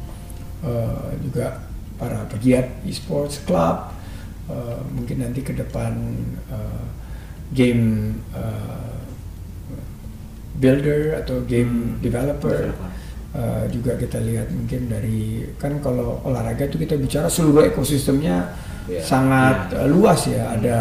eh, 0.58 1.10
juga 1.22 1.62
para 1.96 2.26
pegiat 2.28 2.82
e-sports 2.84 3.42
club. 3.44 3.94
eh, 4.48 4.80
mungkin 4.90 5.20
nanti 5.20 5.44
ke 5.44 5.52
depan 5.52 5.92
eh, 6.48 6.84
game 7.52 8.16
eh, 8.32 8.96
builder 10.56 11.20
atau 11.20 11.44
game 11.44 11.68
Hmm, 11.68 12.00
developer. 12.00 12.72
developer. 12.72 12.92
Eh, 13.38 13.70
juga 13.70 13.94
kita 13.94 14.18
lihat 14.18 14.50
mungkin 14.50 14.90
dari 14.90 15.46
kan 15.62 15.78
kalau 15.78 16.18
olahraga 16.26 16.66
itu 16.66 16.82
kita 16.82 16.98
bicara 16.98 17.30
seluruh 17.30 17.70
ekosistemnya 17.70 18.50
Iya. 18.90 19.06
sangat 19.06 19.78
Iya. 19.78 19.86
eh, 19.86 19.88
luas 19.94 20.26
ya. 20.26 20.58
Ada 20.58 20.78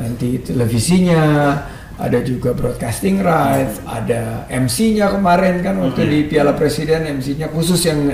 nanti 0.00 0.40
televisinya, 0.40 1.20
ada 2.00 2.18
juga 2.24 2.56
broadcasting 2.56 3.20
rights, 3.20 3.84
ada 3.84 4.48
MC-nya 4.48 5.12
kemarin 5.12 5.60
kan 5.60 5.76
waktu 5.84 6.08
di 6.08 6.18
Piala 6.32 6.56
Presiden 6.56 7.04
MC-nya 7.04 7.52
khusus 7.52 7.84
yang 7.84 8.08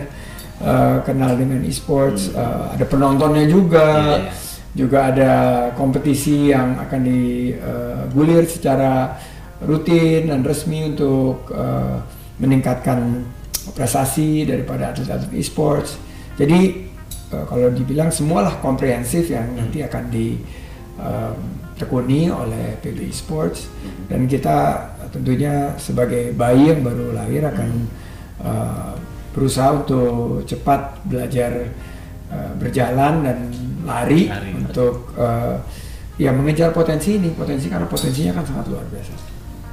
eh, 0.59 0.97
kenal 1.07 1.39
dengan 1.39 1.63
e-sports, 1.63 2.35
Eh, 2.35 2.65
ada 2.75 2.83
penontonnya 2.83 3.47
juga. 3.47 4.19
Iya, 4.19 4.27
iya. 4.27 4.33
Juga 4.75 4.99
ada 5.07 5.33
kompetisi 5.79 6.51
yang 6.51 6.83
akan 6.83 7.01
digulir 7.07 8.43
secara 8.43 9.15
rutin 9.63 10.35
dan 10.35 10.43
resmi 10.43 10.83
untuk 10.83 11.47
eh, 11.55 12.03
meningkatkan 12.43 13.23
prestasi 13.75 14.47
daripada 14.49 14.89
atlet-atlet 14.93 15.33
e-sports. 15.37 15.97
Jadi 16.37 16.59
eh, 17.33 17.45
kalau 17.49 17.71
dibilang 17.73 18.13
semualah 18.13 18.61
komprehensif 18.63 19.31
yang 19.33 19.57
nanti 19.57 19.83
akan 19.83 20.11
ditekuni 20.13 20.61
oleh 22.27 22.75
PBI 22.83 23.15
Sports 23.15 23.71
dan 24.11 24.27
kita 24.27 24.91
tentunya 25.15 25.79
sebagai 25.79 26.35
bayi 26.35 26.75
yang 26.75 26.83
baru 26.85 27.13
lahir 27.17 27.47
akan 27.49 27.71
eh, 28.45 28.93
berusaha 29.33 29.73
untuk 29.85 30.45
cepat 30.45 31.01
belajar 31.07 31.53
eh, 32.33 32.53
berjalan 32.59 33.23
dan 33.23 33.39
lari, 33.87 34.29
Lari. 34.29 34.53
untuk 34.59 35.15
eh, 35.17 35.57
ya 36.19 36.35
mengejar 36.35 36.75
potensi 36.75 37.15
ini 37.15 37.31
potensi 37.31 37.71
karena 37.71 37.87
potensinya 37.87 38.43
kan 38.43 38.45
sangat 38.45 38.67
luar 38.69 38.85
biasa. 38.91 39.15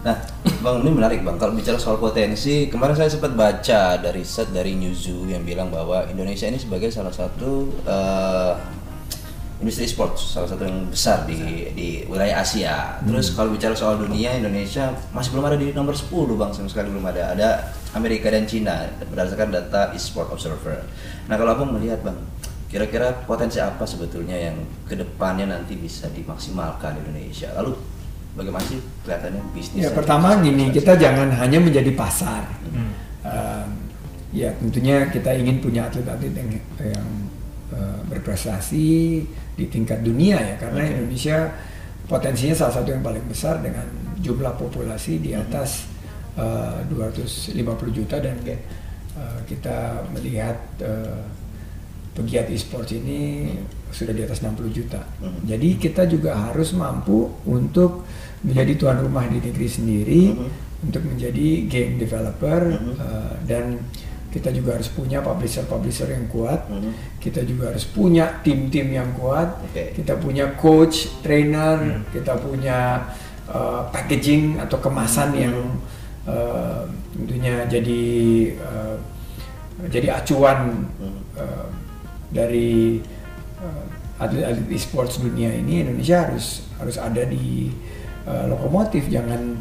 Nah, 0.05 0.17
Bang, 0.65 0.81
ini 0.81 0.97
menarik 0.97 1.21
Bang. 1.21 1.37
Kalau 1.37 1.53
bicara 1.53 1.77
soal 1.77 2.01
potensi, 2.01 2.65
kemarin 2.65 2.97
saya 2.97 3.05
sempat 3.05 3.37
baca 3.37 4.01
dari 4.01 4.25
riset 4.25 4.49
dari 4.49 4.73
Newzoo 4.73 5.29
yang 5.29 5.45
bilang 5.45 5.69
bahwa 5.69 6.09
Indonesia 6.09 6.49
ini 6.49 6.57
sebagai 6.57 6.89
salah 6.89 7.13
satu 7.13 7.69
eh, 7.85 8.53
industri 9.61 9.85
sport, 9.85 10.17
salah 10.17 10.49
satu 10.49 10.65
yang 10.65 10.89
besar 10.89 11.29
di 11.29 11.69
di 11.77 12.01
wilayah 12.09 12.41
Asia. 12.41 12.97
Terus 12.97 13.37
kalau 13.37 13.53
bicara 13.53 13.77
soal 13.77 14.01
dunia, 14.01 14.33
Indonesia 14.41 14.89
masih 15.13 15.37
belum 15.37 15.45
ada 15.45 15.57
di 15.61 15.69
nomor 15.69 15.93
10 15.93 16.09
Bang, 16.33 16.49
sama 16.49 16.65
sekali 16.65 16.89
belum 16.89 17.05
ada. 17.13 17.37
Ada 17.37 17.49
Amerika 17.93 18.33
dan 18.33 18.49
Cina 18.49 18.89
berdasarkan 19.05 19.53
data 19.53 19.93
eSport 19.93 20.33
Observer. 20.33 20.81
Nah, 21.29 21.37
kalau 21.37 21.53
Abang 21.53 21.77
melihat 21.77 22.01
Bang, 22.01 22.17
kira-kira 22.73 23.13
potensi 23.29 23.61
apa 23.61 23.85
sebetulnya 23.85 24.33
yang 24.33 24.57
ke 24.89 24.97
depannya 24.97 25.45
nanti 25.45 25.77
bisa 25.77 26.09
dimaksimalkan 26.09 26.97
di 26.97 27.05
Indonesia? 27.05 27.53
Lalu 27.53 27.94
bagaimana 28.35 28.63
sih 28.67 28.79
kelihatannya 29.03 29.41
bisnis? 29.55 29.81
Ya 29.87 29.89
pertama 29.95 30.37
gini 30.43 30.69
kita 30.69 30.99
jangan 30.99 31.31
hanya 31.31 31.59
menjadi 31.59 31.91
pasar. 31.95 32.43
Hmm. 32.69 32.91
Um, 33.25 33.69
ya 34.35 34.51
tentunya 34.59 35.07
kita 35.09 35.31
ingin 35.33 35.63
punya 35.63 35.87
atlet-atlet 35.87 36.35
yang, 36.35 36.49
yang 36.83 37.09
uh, 37.71 37.99
berprestasi 38.11 39.23
di 39.55 39.65
tingkat 39.71 40.03
dunia 40.03 40.35
ya 40.35 40.55
karena 40.59 40.83
Oke. 40.83 40.91
Indonesia 40.99 41.37
potensinya 42.05 42.53
salah 42.53 42.75
satu 42.83 42.91
yang 42.91 43.01
paling 43.01 43.23
besar 43.25 43.63
dengan 43.63 43.87
jumlah 44.19 44.53
populasi 44.59 45.23
di 45.23 45.31
atas 45.33 45.87
uh, 46.35 46.83
250 46.91 47.55
juta 47.95 48.19
dan 48.19 48.35
uh, 48.43 49.39
kita 49.47 50.05
melihat 50.11 50.59
uh, 50.83 51.23
pegiat 52.15 52.47
e-sports 52.51 52.95
ini 52.95 53.51
sudah 53.91 54.11
di 54.15 54.23
atas 54.23 54.43
60 54.43 54.71
juta. 54.71 55.03
Hmm. 55.19 55.43
Jadi 55.47 55.79
kita 55.79 56.07
juga 56.07 56.35
harus 56.35 56.75
mampu 56.75 57.31
untuk 57.47 58.07
menjadi 58.45 58.73
tuan 58.77 58.97
rumah 59.01 59.25
di 59.25 59.41
negeri 59.41 59.67
sendiri 59.67 60.21
Hmm. 60.37 60.49
untuk 60.85 61.01
menjadi 61.01 61.65
game 61.65 61.97
developer 61.97 62.61
Mhm. 62.69 62.93
uh, 63.01 63.33
dan 63.49 63.81
kita 64.29 64.51
juga 64.51 64.75
harus 64.75 64.91
punya 64.91 65.23
publisher-publisher 65.23 66.11
yang 66.11 66.27
kuat. 66.27 66.67
Mhm. 66.67 66.91
Kita 67.23 67.41
juga 67.47 67.71
harus 67.71 67.87
punya 67.87 68.43
tim-tim 68.43 68.91
yang 68.91 69.15
kuat. 69.15 69.63
Oke. 69.71 69.95
Kita 69.95 70.19
punya 70.19 70.53
coach, 70.59 71.07
trainer, 71.23 72.03
kita 72.11 72.35
punya 72.37 73.07
uh, 73.47 73.87
packaging 73.89 74.59
atau 74.59 74.77
kemasan 74.77 75.29
yang 75.39 75.55
uh, 76.27 76.83
tentunya 77.15 77.63
jadi 77.69 78.03
uh, 78.59 78.97
jadi 79.87 80.19
acuan 80.19 80.83
uh, 81.37 81.67
dari 82.33 82.99
uh, 83.61 83.85
atlet-atlet 84.19 84.67
e-sports 84.73 85.21
dunia 85.21 85.53
ini 85.53 85.85
Indonesia 85.85 86.27
harus 86.27 86.65
harus 86.75 86.97
ada 86.99 87.23
di 87.23 87.71
uh, 88.25 88.45
lokomotif 88.49 89.07
jangan 89.07 89.57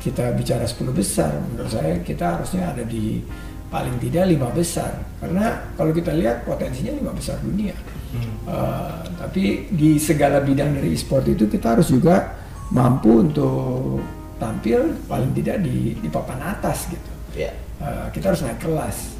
kita 0.00 0.32
bicara 0.36 0.64
10 0.64 0.92
besar. 0.92 1.32
Menurut 1.52 1.72
saya 1.72 2.00
kita 2.02 2.38
harusnya 2.38 2.72
ada 2.72 2.84
di 2.84 3.22
paling 3.68 3.96
tidak 3.98 4.30
lima 4.30 4.48
besar. 4.52 4.94
Karena 5.18 5.72
kalau 5.74 5.90
kita 5.90 6.14
lihat 6.14 6.46
potensinya 6.46 6.94
lima 6.94 7.12
besar 7.12 7.40
dunia. 7.42 7.74
Uh, 8.46 9.02
tapi 9.20 9.68
di 9.68 10.00
segala 10.00 10.40
bidang 10.40 10.78
dari 10.78 10.96
e-sport 10.96 11.26
itu 11.28 11.50
kita 11.50 11.76
harus 11.76 11.92
juga 11.92 12.38
mampu 12.72 13.20
untuk 13.20 14.00
tampil 14.40 14.96
paling 15.04 15.36
tidak 15.36 15.60
di 15.60 15.98
di 15.98 16.08
papan 16.08 16.40
atas 16.56 16.88
gitu. 16.88 17.12
Ya. 17.36 17.52
Uh, 17.82 18.08
kita 18.14 18.32
harus 18.32 18.40
naik 18.46 18.62
kelas. 18.62 19.18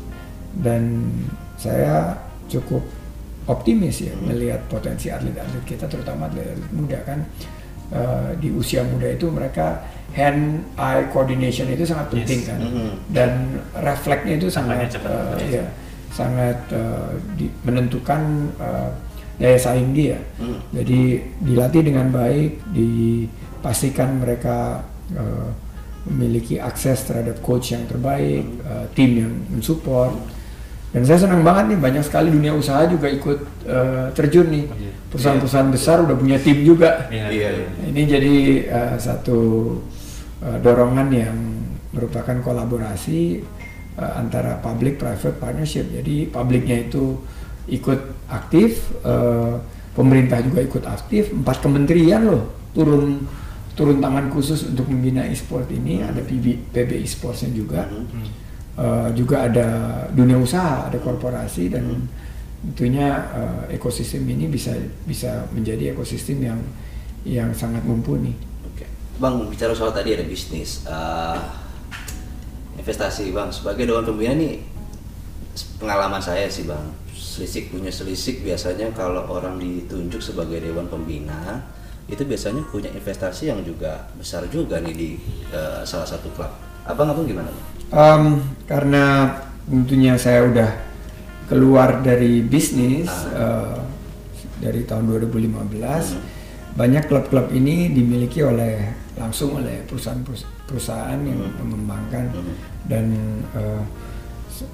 Dan 0.57 1.13
saya 1.61 2.17
cukup 2.49 2.81
optimis 3.47 4.03
ya 4.03 4.15
melihat 4.25 4.59
potensi 4.67 5.07
atlet-atlet 5.13 5.65
kita 5.69 5.87
terutama 5.87 6.27
atlet-atlet 6.27 6.71
muda 6.75 6.99
kan 7.07 7.23
Uh, 7.87 8.35
di 8.43 8.51
usia 8.51 8.83
muda 8.83 9.07
itu 9.07 9.31
mereka 9.31 9.79
hand 10.11 10.59
eye 10.75 11.07
coordination 11.07 11.71
itu 11.71 11.87
sangat 11.87 12.11
penting 12.11 12.43
Yes. 12.43 12.49
kan 12.51 12.59
Mhm. 12.59 12.89
dan 13.15 13.31
refleksnya 13.79 14.35
itu 14.37 14.51
sangat 14.51 14.91
cepat, 14.91 15.39
uh, 15.39 15.39
ya, 15.47 15.63
sangat 16.11 16.59
uh, 16.75 17.15
di- 17.39 17.55
menentukan 17.63 18.51
uh, 18.59 18.91
daya 19.39 19.55
saing 19.55 19.95
dia 19.95 20.19
Hmm. 20.35 20.59
jadi 20.75 21.23
dilatih 21.39 21.83
dengan 21.85 22.11
baik 22.11 22.59
dipastikan 22.75 24.19
mereka 24.19 24.83
uh, 25.15 25.49
memiliki 26.07 26.59
akses 26.59 27.07
terhadap 27.07 27.39
coach 27.39 27.71
yang 27.71 27.87
terbaik 27.87 28.43
uh, 28.63 28.87
tim 28.95 29.11
yang 29.17 29.33
mensupport 29.47 30.11
dan 30.97 31.05
saya 31.05 31.29
senang 31.29 31.45
banget 31.45 31.77
nih 31.77 31.79
banyak 31.79 32.05
sekali 32.09 32.33
dunia 32.33 32.57
usaha 32.57 32.89
juga 32.89 33.05
ikut 33.13 33.39
uh, 33.69 34.09
terjun 34.17 34.49
nih 34.49 34.65
Iya. 34.65 34.93
perusahaan-perusahaan 35.13 35.69
besar 35.69 36.01
udah 36.01 36.17
punya 36.17 36.41
tim 36.41 36.65
juga 36.65 37.05
Iya, 37.13 37.29
Iya, 37.29 37.49
iya. 37.53 37.69
ini 37.93 38.03
jadi 38.09 38.35
uh, 38.73 38.97
satu 38.97 39.39
uh, 40.41 40.57
dorongan 40.65 41.09
yang 41.13 41.37
merupakan 41.93 42.37
kolaborasi 42.41 43.45
uh, 43.97 44.13
antara 44.17 44.61
public 44.61 44.97
private 44.97 45.37
partnership. 45.37 45.89
Jadi 45.89 46.29
publiknya 46.29 46.85
itu 46.85 47.17
ikut 47.69 48.29
aktif, 48.29 48.85
uh, 49.03 49.57
pemerintah 49.97 50.45
juga 50.45 50.61
ikut 50.61 50.85
aktif, 50.85 51.33
empat 51.33 51.65
kementerian 51.65 52.25
loh 52.25 52.45
turun 52.77 53.25
turun 53.77 54.01
tangan 54.01 54.29
khusus 54.33 54.73
untuk 54.73 54.89
membina 54.89 55.25
e-sport 55.29 55.69
ini. 55.73 56.01
Ada 56.01 56.21
PB, 56.25 56.73
PB 56.73 56.91
e-sportsnya 57.05 57.53
juga. 57.53 57.85
Uh, 58.77 59.09
juga 59.17 59.49
ada 59.49 59.69
dunia 60.13 60.37
usaha, 60.37 60.85
ada 60.85 61.01
korporasi 61.01 61.73
dan 61.73 62.05
tentunya 62.61 63.25
uh, 63.33 63.65
ekosistem 63.73 64.29
ini 64.29 64.53
bisa 64.53 64.77
bisa 65.09 65.49
menjadi 65.57 65.97
ekosistem 65.97 66.45
yang 66.45 66.61
yang 67.27 67.51
sangat 67.51 67.83
mumpuni. 67.83 68.33
Oke. 68.71 68.87
Bang 69.19 69.51
bicara 69.51 69.75
soal 69.75 69.91
tadi 69.91 70.15
ada 70.15 70.23
bisnis 70.23 70.87
eh, 70.87 71.39
investasi 72.79 73.35
bang 73.35 73.51
sebagai 73.51 73.91
dewan 73.91 74.07
pembina 74.07 74.39
nih 74.39 74.63
pengalaman 75.83 76.23
saya 76.23 76.47
sih 76.47 76.71
bang 76.71 76.87
selisik 77.11 77.75
punya 77.75 77.91
selisik 77.91 78.47
biasanya 78.47 78.95
kalau 78.95 79.27
orang 79.27 79.59
ditunjuk 79.59 80.23
sebagai 80.23 80.63
dewan 80.63 80.87
pembina 80.87 81.67
itu 82.07 82.23
biasanya 82.23 82.63
punya 82.71 82.87
investasi 82.95 83.51
yang 83.51 83.67
juga 83.67 84.07
besar 84.15 84.47
juga 84.47 84.79
nih 84.79 84.95
di 84.95 85.11
eh, 85.51 85.83
salah 85.83 86.07
satu 86.07 86.31
klub 86.39 86.53
abang 86.87 87.11
abang 87.11 87.27
gimana 87.27 87.51
bang? 87.51 87.69
Um, 87.87 88.43
karena 88.67 89.39
tentunya 89.71 90.19
saya 90.19 90.43
udah 90.51 90.71
keluar 91.47 92.03
dari 92.03 92.43
bisnis 92.43 93.07
uh, 93.31 93.79
dari 94.59 94.83
tahun 94.83 95.07
2015 95.07 96.75
banyak 96.77 97.05
klub-klub 97.07 97.55
ini 97.55 97.89
dimiliki 97.95 98.43
oleh 98.43 99.07
langsung 99.17 99.57
oleh 99.57 99.81
perusahaan-perusahaan 99.89 101.21
yang 101.25 101.41
mengembangkan. 101.63 102.37
Dan 102.85 103.17
uh, 103.57 103.83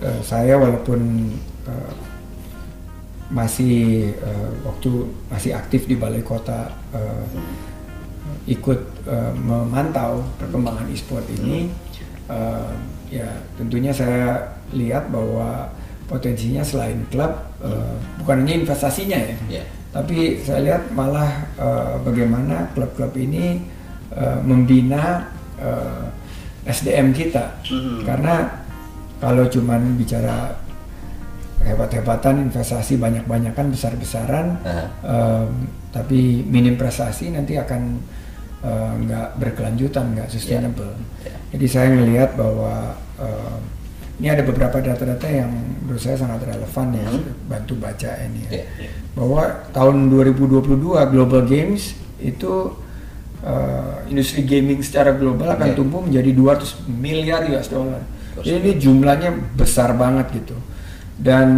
uh, 0.02 0.20
saya 0.24 0.58
walaupun 0.58 1.30
uh, 1.68 1.94
masih 3.32 4.12
uh, 4.20 4.50
waktu 4.66 5.08
masih 5.32 5.56
aktif 5.56 5.88
di 5.88 5.96
balai 5.96 6.20
kota 6.20 6.68
uh, 6.92 7.24
ikut 8.44 8.80
uh, 9.08 9.32
memantau 9.38 10.20
perkembangan 10.36 10.90
e-sport 10.90 11.24
ini 11.40 11.70
uh, 12.28 12.74
ya 13.12 13.28
tentunya 13.54 13.92
saya 13.92 14.40
lihat 14.72 15.12
bahwa 15.12 15.68
potensinya 16.08 16.64
selain 16.64 17.04
klub 17.08 17.28
uh, 17.60 17.94
bukan 18.18 18.40
hanya 18.40 18.54
investasinya 18.58 19.16
ya 19.16 19.36
Iya. 19.48 19.64
tapi 19.92 20.40
saya 20.40 20.60
lihat 20.64 20.82
malah 20.90 21.28
uh, 21.56 22.00
bagaimana 22.00 22.72
klub-klub 22.72 23.12
ini 23.14 23.60
uh, 24.10 24.40
membina 24.40 25.28
uh, 25.60 26.08
SDM 26.64 27.12
kita 27.12 27.60
Mhm. 27.68 28.02
karena 28.02 28.34
kalau 29.18 29.44
cuman 29.46 29.94
bicara 29.94 30.56
hebat-hebatan 31.62 32.42
investasi 32.42 32.98
banyak-banyakan 32.98 33.70
besar-besaran 33.70 34.58
Aha. 34.66 34.84
em, 35.06 35.70
tapi 35.94 36.42
minim 36.42 36.74
prestasi 36.74 37.30
nanti 37.30 37.54
akan 37.54 38.02
nggak 38.98 39.38
berkelanjutan 39.38 40.14
nggak 40.14 40.26
sustainable 40.26 40.90
Ya. 41.22 41.38
Jadi 41.52 41.66
saya 41.68 41.88
melihat 41.92 42.32
bahwa 42.34 42.96
em, 43.20 43.60
ini 44.20 44.28
ada 44.30 44.42
beberapa 44.42 44.78
data-data 44.78 45.26
yang 45.26 45.50
menurut 45.82 45.98
saya 45.98 46.16
sangat 46.16 46.46
relevan 46.46 46.94
ya 46.94 47.08
bantu 47.48 47.74
baca 47.76 48.10
ini 48.22 48.42
ya 48.48 48.62
Ya. 48.78 48.88
bahwa 49.12 49.42
tahun 49.70 50.08
2022 50.08 50.78
Global 51.10 51.42
Games 51.44 51.92
itu 52.18 52.72
eh, 53.42 53.94
industri 54.08 54.46
gaming 54.46 54.78
secara 54.80 55.12
global 55.12 55.52
akan 55.52 55.68
Oke. 55.68 55.76
tumbuh 55.76 56.00
menjadi 56.00 56.30
200 56.30 56.86
miliar 56.88 57.42
US 57.50 57.66
dollar. 57.66 58.02
Jadi 58.38 58.56
ini 58.62 58.70
jumlahnya 58.78 59.30
besar 59.58 59.92
banget 59.92 60.30
gitu. 60.38 60.54
Dan 61.18 61.48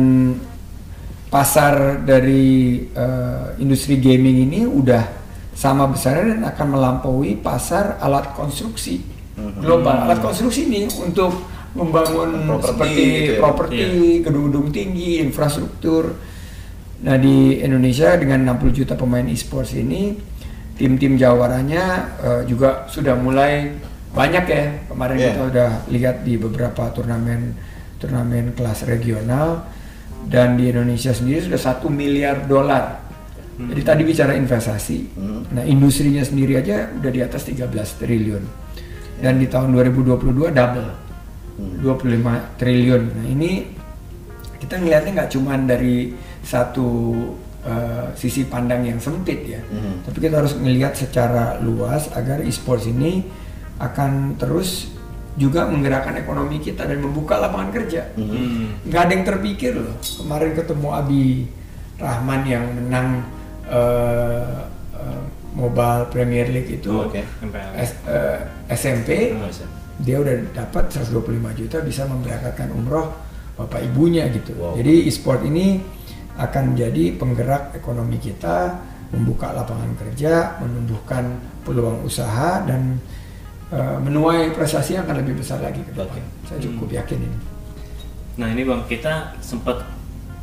pasar 1.29 2.01
dari 2.01 2.87
eh, 2.89 3.47
industri 3.61 3.99
gaming 3.99 4.49
ini 4.49 4.61
udah 4.65 5.05
sama 5.53 5.87
besarnya 5.87 6.41
dan 6.41 6.45
akan 6.49 6.67
melampaui 6.73 7.39
pasar 7.39 7.99
alat 8.01 8.33
konstruksi 8.35 9.05
global. 9.37 10.07
Alat 10.07 10.21
konstruksi 10.23 10.71
ini 10.71 10.87
untuk 11.01 11.33
membangun 11.75 12.47
Properti 12.47 12.71
seperti 12.71 13.03
gitu 13.03 13.33
ya. 13.35 13.41
properti, 13.43 13.83
gedung-gedung 14.23 14.69
tinggi, 14.71 15.11
infrastruktur. 15.19 16.15
Nah 17.03 17.17
di 17.19 17.59
Indonesia 17.61 18.15
dengan 18.15 18.55
60 18.55 18.71
juta 18.71 18.95
pemain 18.95 19.27
e-sports 19.27 19.75
ini, 19.75 20.15
tim-tim 20.79 21.19
jawarannya 21.19 21.85
eh, 22.23 22.43
juga 22.47 22.87
sudah 22.87 23.19
mulai 23.19 23.75
banyak 24.15 24.45
ya. 24.47 24.65
Kemarin 24.87 25.17
Yeah. 25.19 25.27
kita 25.35 25.43
udah 25.51 25.71
lihat 25.91 26.17
di 26.23 26.35
beberapa 26.39 26.87
turnamen 26.95 27.59
turnamen 27.99 28.55
kelas 28.55 28.87
regional 28.87 29.67
dan 30.31 30.55
di 30.55 30.71
Indonesia 30.71 31.11
sendiri 31.11 31.43
sudah 31.43 31.61
satu 31.61 31.91
miliar 31.91 32.47
dolar. 32.47 33.03
Jadi 33.55 33.83
tadi 33.87 34.03
bicara 34.03 34.35
investasi. 34.35 34.99
Hmm. 35.15 35.43
Nah 35.55 35.63
industrinya 35.63 36.23
sendiri 36.27 36.59
aja 36.59 36.91
udah 36.91 37.11
di 37.11 37.21
atas 37.23 37.47
13 37.47 37.71
triliun. 38.03 38.43
Dan 39.25 39.41
di 39.41 39.49
tahun 39.49 39.73
2022 39.73 40.53
double. 40.53 40.91
25 41.81 42.61
triliun. 42.61 43.03
Nah 43.15 43.27
ini 43.31 43.51
kita 44.59 44.75
ngelihatnya 44.81 45.11
nggak 45.23 45.31
cuma 45.33 45.55
dari 45.57 46.11
satu 46.43 46.89
uh, 47.63 48.11
sisi 48.13 48.45
pandang 48.45 48.85
yang 48.85 48.99
sempit 48.99 49.45
ya, 49.47 49.61
Mhm. 49.63 50.05
tapi 50.05 50.19
kita 50.19 50.41
harus 50.43 50.59
melihat 50.59 50.93
secara 50.93 51.57
luas 51.63 52.11
agar 52.13 52.43
e-sports 52.43 52.85
ini 52.85 53.25
akan 53.79 54.35
terus 54.37 54.91
juga 55.35 55.67
menggerakkan 55.67 56.15
ekonomi 56.15 56.63
kita 56.63 56.87
dan 56.87 57.03
membuka 57.03 57.39
lapangan 57.43 57.75
kerja. 57.75 58.07
Hmm. 58.15 58.79
Nggak 58.87 59.03
ada 59.03 59.13
yang 59.15 59.27
terpikir 59.27 59.73
loh. 59.75 59.95
Kemarin 59.99 60.53
ketemu 60.55 60.89
Abi 60.95 61.25
Rahman 61.99 62.41
yang 62.47 62.65
menang 62.71 63.09
uh, 63.67 64.63
Mobile 65.55 66.11
Premier 66.11 66.47
League 66.47 66.71
itu 66.75 66.91
Oh. 66.91 67.07
MPL. 67.09 67.71
S- 67.79 67.99
uh, 68.05 68.39
SMP 68.69 69.33
Oh, 69.33 69.47
dia 69.97 70.19
udah 70.19 70.35
dapat 70.51 70.91
125 70.91 71.15
juta 71.55 71.79
bisa 71.81 72.03
memberangkatkan 72.05 72.69
umroh 72.69 73.15
bapak 73.55 73.87
ibunya 73.87 74.27
gitu. 74.29 74.51
Wow. 74.59 74.75
Jadi 74.75 75.07
e-sport 75.07 75.47
ini 75.47 75.79
akan 76.35 76.75
menjadi 76.75 77.15
penggerak 77.15 77.71
ekonomi 77.73 78.19
kita, 78.19 78.83
membuka 79.15 79.55
lapangan 79.55 79.95
kerja, 79.95 80.59
menumbuhkan 80.59 81.39
peluang 81.63 82.03
usaha 82.03 82.67
dan 82.67 82.99
uh, 83.71 84.03
menuai 84.03 84.51
prestasi 84.51 84.99
yang 84.99 85.07
akan 85.07 85.23
lebih 85.23 85.39
besar 85.39 85.63
lagi 85.63 85.79
ke 85.81 85.95
depan. 85.95 86.11
Oke. 86.11 86.23
Saya 86.45 86.59
cukup 86.59 86.91
Hmm. 86.91 86.99
yakin 86.99 87.19
ini. 87.23 87.39
Nah 88.35 88.51
ini 88.51 88.67
bang, 88.67 88.83
kita 88.85 89.39
sempat 89.39 89.87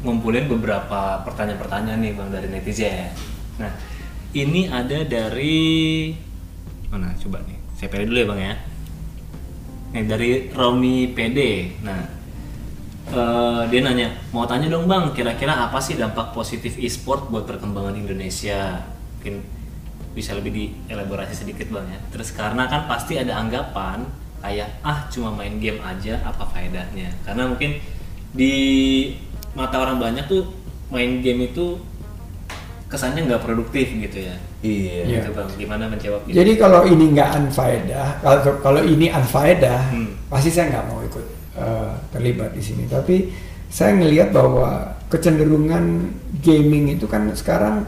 ngumpulin 0.02 0.48
beberapa 0.48 1.20
pertanyaan-pertanyaan 1.22 2.00
nih 2.00 2.16
bang 2.16 2.30
dari 2.32 2.48
netizen. 2.48 3.12
Nah 3.60 3.91
ini 4.32 4.68
ada 4.72 5.04
dari 5.04 6.12
mana? 6.88 7.12
Coba 7.20 7.44
nih, 7.44 7.58
saya 7.76 7.88
pilih 7.92 8.08
dulu 8.12 8.18
ya 8.20 8.28
bang 8.28 8.40
ya. 8.40 8.56
Nih 9.92 10.04
dari 10.08 10.30
Romi 10.52 11.12
PD. 11.12 11.40
Nah 11.84 12.02
eh, 13.12 13.62
dia 13.68 13.82
nanya, 13.84 14.08
mau 14.32 14.48
tanya 14.48 14.72
dong 14.72 14.88
bang, 14.88 15.12
kira-kira 15.12 15.68
apa 15.68 15.80
sih 15.84 16.00
dampak 16.00 16.32
positif 16.32 16.80
e-sport 16.80 17.28
buat 17.28 17.44
perkembangan 17.44 17.96
Indonesia? 17.96 18.88
Mungkin 19.20 19.44
bisa 20.12 20.36
lebih 20.36 20.76
dielaborasi 20.88 21.44
sedikit 21.44 21.72
bang 21.72 21.88
ya. 21.92 22.00
Terus 22.12 22.32
karena 22.36 22.68
kan 22.68 22.88
pasti 22.88 23.20
ada 23.20 23.40
anggapan 23.40 24.04
kayak 24.42 24.82
ah 24.82 25.06
cuma 25.14 25.30
main 25.32 25.60
game 25.60 25.80
aja 25.84 26.20
apa 26.24 26.48
faedahnya? 26.48 27.12
Karena 27.28 27.52
mungkin 27.52 27.80
di 28.32 28.56
mata 29.52 29.76
orang 29.84 30.00
banyak 30.00 30.26
tuh 30.32 30.48
main 30.88 31.20
game 31.20 31.52
itu 31.52 31.91
kesannya 32.92 33.24
nggak 33.24 33.42
produktif 33.48 33.88
gitu 33.88 34.20
ya. 34.20 34.36
Iya. 34.60 35.00
Iya. 35.08 35.22
Gitu 35.24 35.30
bang, 35.32 35.50
gimana 35.56 35.84
menjawab 35.88 36.22
itu? 36.28 36.36
Jadi 36.36 36.52
kalau 36.60 36.84
ini 36.84 37.06
nggak 37.16 37.30
unfaedah, 37.40 38.08
kalau 38.20 38.40
kalau 38.60 38.82
ini 38.84 39.08
unfaedah, 39.08 39.80
Hmm. 39.96 40.12
pasti 40.28 40.52
saya 40.52 40.76
nggak 40.76 40.86
mau 40.92 41.00
ikut 41.00 41.26
uh, 41.56 41.96
terlibat 42.12 42.52
di 42.52 42.62
sini. 42.62 42.84
Tapi 42.92 43.32
saya 43.72 43.96
ngelihat 43.96 44.36
bahwa 44.36 45.00
kecenderungan 45.08 46.12
gaming 46.44 47.00
itu 47.00 47.08
kan 47.08 47.32
sekarang 47.32 47.88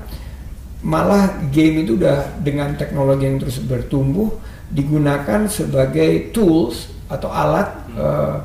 malah 0.84 1.36
game 1.52 1.84
itu 1.84 2.00
udah 2.00 2.40
dengan 2.40 2.76
teknologi 2.80 3.28
yang 3.28 3.40
terus 3.40 3.60
bertumbuh 3.60 4.32
digunakan 4.72 5.48
sebagai 5.48 6.32
tools 6.32 6.92
atau 7.12 7.28
alat 7.28 7.68
uh, 8.00 8.40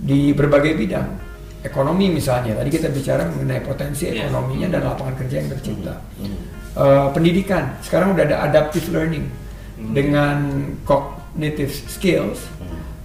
di 0.00 0.32
berbagai 0.32 0.72
bidang. 0.72 1.27
Ekonomi 1.58 2.06
misalnya, 2.14 2.54
tadi 2.54 2.70
kita 2.70 2.86
bicara 2.86 3.26
mengenai 3.26 3.58
potensi 3.66 4.06
Iya. 4.06 4.30
ekonominya 4.30 4.68
dan 4.70 4.80
lapangan 4.86 5.14
kerja 5.18 5.36
yang 5.42 5.50
tercipta. 5.50 5.94
Hmm. 6.22 6.38
Uh, 6.78 7.06
pendidikan 7.10 7.74
sekarang 7.82 8.14
udah 8.14 8.24
ada 8.30 8.36
adaptive 8.46 8.86
learning 8.94 9.26
Hmm. 9.78 9.94
dengan 9.94 10.36
cognitive 10.82 11.70
skills 11.70 12.42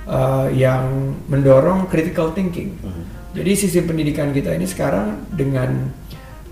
uh, 0.09 0.49
yang 0.49 1.13
mendorong 1.29 1.85
critical 1.89 2.33
thinking. 2.33 2.73
Hmm. 2.81 3.05
Jadi 3.33 3.51
sistem 3.57 3.93
pendidikan 3.93 4.29
kita 4.33 4.53
ini 4.57 4.65
sekarang 4.65 5.25
dengan 5.33 5.89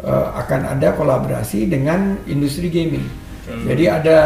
uh, 0.02 0.34
akan 0.42 0.78
ada 0.78 0.94
kolaborasi 0.94 1.70
dengan 1.70 2.18
industri 2.30 2.70
gaming. 2.70 3.06
Hmm. 3.50 3.66
Jadi 3.66 3.84
ada 3.90 4.18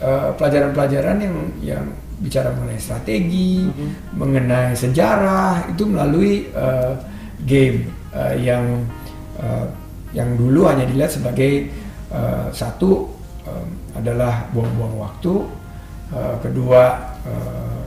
uh, 0.00 0.32
pelajaran-pelajaran 0.36 1.16
yang 1.20 1.36
yang 1.60 1.84
bicara 2.20 2.52
mengenai 2.52 2.80
strategi, 2.82 3.68
mengenai 4.12 4.74
sejarah 4.74 5.70
itu 5.70 5.86
melalui 5.88 6.50
uh, 6.52 6.96
game 7.46 7.92
uh, 8.14 8.34
yang 8.34 8.86
uh, 9.38 9.66
yang 10.16 10.34
dulu 10.34 10.66
hanya 10.66 10.88
dilihat 10.88 11.12
sebagai 11.12 11.68
uh, 12.10 12.48
satu 12.50 13.12
um, 13.44 13.68
adalah 13.94 14.48
buang-buang 14.54 14.96
waktu, 14.98 15.44
uh, 16.14 16.36
kedua 16.40 17.14
uh, 17.28 17.82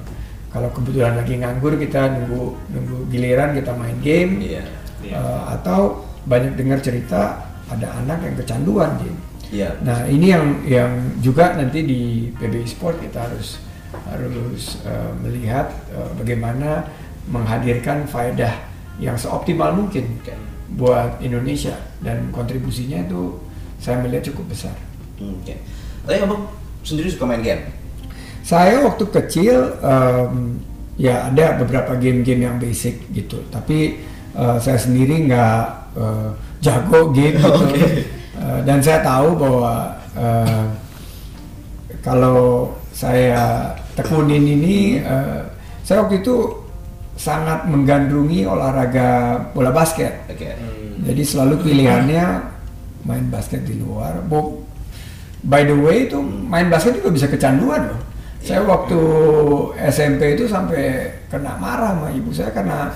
kalau 0.52 0.68
kebetulan 0.76 1.16
lagi 1.16 1.40
nganggur 1.40 1.80
kita 1.80 2.12
nunggu 2.12 2.44
nunggu 2.76 2.98
giliran 3.10 3.56
kita 3.56 3.72
main 3.74 3.98
game, 4.04 4.44
Iya. 4.44 4.64
Iya. 5.02 5.16
Uh, 5.18 5.44
atau 5.58 6.06
banyak 6.30 6.54
dengar 6.54 6.78
cerita 6.84 7.50
ada 7.72 7.88
anak 8.04 8.22
yang 8.22 8.36
kecanduan 8.38 8.92
game. 9.02 9.20
Iya. 9.52 9.70
Nah 9.82 10.06
ini 10.06 10.28
yang 10.32 10.46
yang 10.68 10.92
juga 11.20 11.58
nanti 11.58 11.84
di 11.84 12.02
PBI 12.38 12.68
Sport 12.68 13.02
kita 13.02 13.26
harus 13.26 13.60
harus 14.08 14.80
uh, 14.88 15.12
melihat 15.20 15.72
uh, 15.92 16.12
bagaimana 16.16 16.88
menghadirkan 17.28 18.08
faedah 18.08 18.71
yang 19.00 19.16
seoptimal 19.16 19.72
mungkin 19.76 20.20
buat 20.76 21.20
Indonesia 21.20 21.76
dan 22.00 22.32
kontribusinya 22.32 23.04
itu 23.04 23.38
saya 23.80 24.00
melihat 24.00 24.32
cukup 24.32 24.56
besar. 24.56 24.76
Hmm, 25.20 25.38
Oke. 25.42 25.60
Tapi 26.08 26.18
abang 26.24 26.50
sendiri 26.82 27.12
suka 27.12 27.28
main 27.28 27.44
game? 27.44 27.66
Saya 28.42 28.82
waktu 28.82 29.06
kecil 29.06 29.78
em, 29.84 30.58
ya 30.98 31.30
ada 31.30 31.62
beberapa 31.62 31.94
game-game 31.98 32.42
yang 32.46 32.58
basic 32.58 33.06
gitu, 33.14 33.46
tapi 33.54 34.02
eh, 34.34 34.58
saya 34.58 34.78
sendiri 34.82 35.30
nggak 35.30 35.64
eh, 35.98 36.30
jago 36.62 37.14
game 37.14 37.38
gitu. 37.38 37.66
Eh, 38.42 38.60
dan 38.66 38.82
saya 38.82 39.06
tahu 39.06 39.38
bahwa 39.38 39.94
eh, 40.18 40.66
kalau 42.02 42.74
saya 42.90 43.70
tekunin 43.94 44.42
ini, 44.42 44.98
eh, 44.98 45.46
saya 45.86 46.02
waktu 46.02 46.26
itu 46.26 46.61
sangat 47.22 47.70
menggandrungi 47.70 48.50
olahraga 48.50 49.38
bola 49.54 49.70
basket. 49.70 50.26
Oke. 50.26 50.50
Hmm. 50.58 51.06
Jadi 51.06 51.22
selalu 51.22 51.62
pilihannya 51.62 52.26
main 53.06 53.30
basket 53.30 53.62
di 53.62 53.78
luar. 53.78 54.26
Bo- 54.26 54.66
by 55.46 55.62
the 55.70 55.78
way 55.78 56.10
itu 56.10 56.18
main 56.22 56.66
basket 56.70 56.98
juga 56.98 57.14
bisa 57.14 57.30
kecanduan 57.30 57.94
loh. 57.94 58.02
Saya 58.42 58.66
waktu 58.66 58.98
SMP 59.94 60.34
itu 60.34 60.50
sampai 60.50 61.14
kena 61.30 61.62
marah 61.62 61.94
sama 61.94 62.10
ibu 62.10 62.34
saya 62.34 62.50
karena 62.50 62.90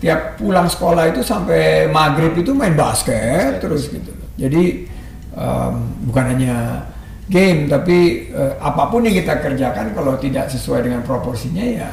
tiap 0.00 0.40
pulang 0.40 0.64
sekolah 0.64 1.12
itu 1.12 1.20
sampai 1.20 1.84
maghrib 1.92 2.32
itu 2.32 2.56
main 2.56 2.72
basket 2.72 3.60
terus 3.60 3.92
gitu. 3.92 4.08
Jadi 4.40 4.88
em, 5.36 5.74
bukan 6.08 6.24
hanya 6.32 6.88
game 7.28 7.68
tapi 7.68 8.32
eh, 8.32 8.54
apa 8.56 8.88
pun 8.88 9.04
yang 9.04 9.12
kita 9.20 9.36
kerjakan 9.44 9.92
kalau 9.92 10.16
tidak 10.16 10.48
sesuai 10.48 10.88
dengan 10.88 11.04
proporsinya 11.04 11.64
ya 11.64 11.90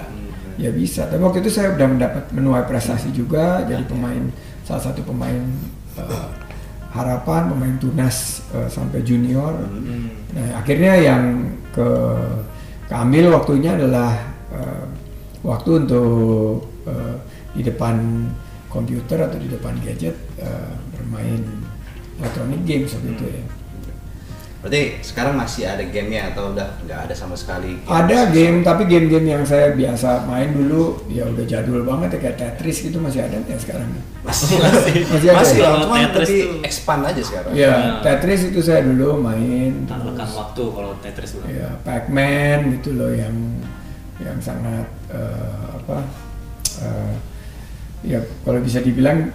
ya 0.57 0.69
bisa. 0.73 1.09
Tapi 1.09 1.21
waktu 1.21 1.41
itu 1.45 1.51
saya 1.51 1.73
udah 1.73 1.87
mendapat 1.87 2.23
menuai 2.33 2.63
prestasi 2.67 3.09
juga 3.13 3.63
jadi 3.65 3.83
pemain 3.85 4.29
salah 4.63 4.83
satu 4.91 5.03
pemain 5.03 5.43
eh, 5.99 6.29
harapan 6.93 7.49
pemain 7.51 7.75
tunas 7.81 8.45
eh, 8.53 8.69
sampai 8.69 9.01
junior. 9.01 9.57
Hmm. 9.57 10.13
Nah 10.33 10.61
akhirnya 10.61 10.93
yang 10.99 11.23
ke 11.73 11.89
keambil 12.87 13.33
waktunya 13.33 13.73
adalah 13.75 14.13
eh, 14.53 14.85
waktu 15.43 15.87
untuk 15.87 16.63
eh, 16.87 17.15
di 17.53 17.61
depan 17.61 18.27
komputer 18.69 19.29
atau 19.29 19.37
di 19.37 19.49
depan 19.49 19.77
gadget 19.85 20.17
eh, 20.41 20.73
bermain 20.97 21.41
electronic 22.21 22.61
games 22.65 22.93
waktu 22.93 23.09
itu 23.13 23.25
ya. 23.29 23.43
Berarti 24.63 24.81
sekarang 25.03 25.35
masih 25.35 25.67
ada 25.67 25.83
gamenya 25.83 26.31
atau 26.31 26.55
udah 26.55 26.79
nggak 26.81 26.99
ada 27.03 27.11
sama 27.11 27.35
sekali? 27.35 27.83
Ada 27.83 28.31
game 28.31 28.63
tapi 28.63 28.87
game-game 28.87 29.27
yang 29.29 29.43
saya 29.43 29.71
biasa 29.71 30.23
main 30.23 30.49
dulu 30.49 31.03
ya 31.05 31.27
udah 31.27 31.43
jadul 31.43 31.83
banget 31.83 32.15
ya 32.15 32.19
kayak 32.21 32.37
Tetris 32.39 32.79
gitu 32.79 32.95
masih 32.97 33.21
ada 33.21 33.35
nggak 33.37 33.59
sekarang? 33.59 33.91
Masih 34.23 34.55
Masih. 34.55 34.95
Masih 35.11 35.27
ada 35.27 35.35
masih 35.35 35.57
ya? 35.57 35.67
lah, 35.67 35.79
cuman 35.83 35.99
Tetris 36.07 36.29
lebih 36.31 36.39
tuh- 36.39 36.63
expand 36.63 37.01
aja 37.03 37.21
sekarang. 37.21 37.51
Ya 37.53 37.71
Nah. 37.75 37.99
Tetris 38.01 38.41
itu 38.45 38.59
saya 38.59 38.81
dulu 38.81 39.19
main. 39.19 39.71
Lekang 39.83 40.31
waktu 40.31 40.63
kalau 40.65 40.91
Tetris 40.97 41.31
bang. 41.35 41.47
ya 41.51 41.69
Pac-Man 41.83 42.59
gitu 42.73 42.89
loh 42.95 43.11
yang 43.11 43.35
yang 44.17 44.39
sangat 44.39 44.87
eh, 45.11 45.59
apa 45.75 46.07
eh, 46.79 47.13
ya 48.05 48.19
kalau 48.41 48.63
bisa 48.63 48.79
dibilang 48.79 49.27